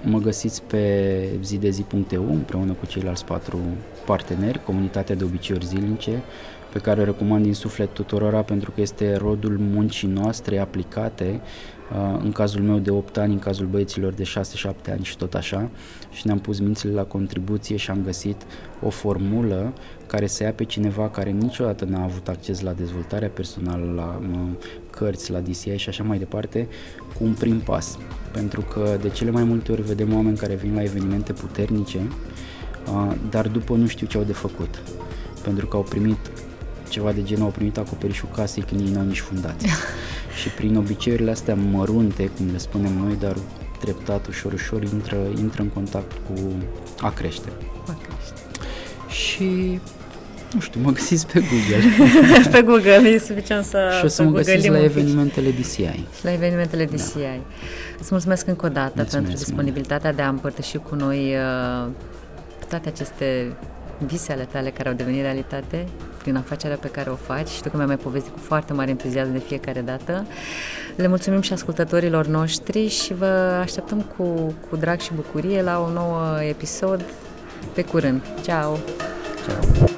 [0.03, 3.59] Mă găsiți pe zidezi.eu împreună cu ceilalți patru
[4.05, 6.23] parteneri, comunitatea de obiceiuri zilnice,
[6.75, 11.41] pe care o recomand din suflet tuturora pentru că este rodul muncii noastre aplicate
[11.91, 15.33] uh, în cazul meu de 8 ani, în cazul băieților de 6-7 ani și tot
[15.33, 15.69] așa.
[16.11, 18.41] Și ne-am pus mințile la contribuție și am găsit
[18.81, 19.73] o formulă
[20.07, 24.21] care să ia pe cineva care niciodată n-a avut acces la dezvoltarea personală, la
[24.95, 26.67] cărți, la DCI și așa mai departe,
[27.17, 27.97] cu un prim pas.
[28.31, 31.99] Pentru că de cele mai multe ori vedem oameni care vin la evenimente puternice,
[32.87, 34.81] uh, dar după nu știu ce au de făcut.
[35.43, 36.31] Pentru că au primit
[36.89, 39.69] ceva de genul, au primit acoperișul casei când ei n-au nici fundație.
[40.41, 43.37] și prin obiceiurile astea mărunte, cum le spunem noi, dar
[43.79, 46.53] treptat, ușor, ușor, intră, intră în contact cu
[46.99, 47.49] a crește.
[47.87, 48.41] A crește.
[49.07, 49.79] Și
[50.55, 51.89] nu știu, mă găsiți pe Google.
[52.53, 56.03] pe Google, e suficient să Și o să mă găsiți la evenimentele DCI.
[56.21, 57.13] La evenimentele DCI.
[57.13, 57.39] Da.
[57.99, 60.15] Îți mulțumesc încă o dată mulțumesc pentru disponibilitatea mult.
[60.15, 61.89] de a împărtăși cu noi uh,
[62.69, 63.51] toate aceste
[64.05, 65.85] vise ale tale care au devenit realitate
[66.17, 67.47] prin afacerea pe care o faci.
[67.47, 70.25] Știu că mi-ai mai povestit cu foarte mare entuziasm de fiecare dată.
[70.95, 75.93] Le mulțumim și ascultătorilor noștri și vă așteptăm cu, cu drag și bucurie la un
[75.93, 76.17] nou
[76.49, 77.05] episod
[77.73, 78.21] pe curând.
[78.43, 78.77] Ciao!
[79.45, 79.94] Ciao!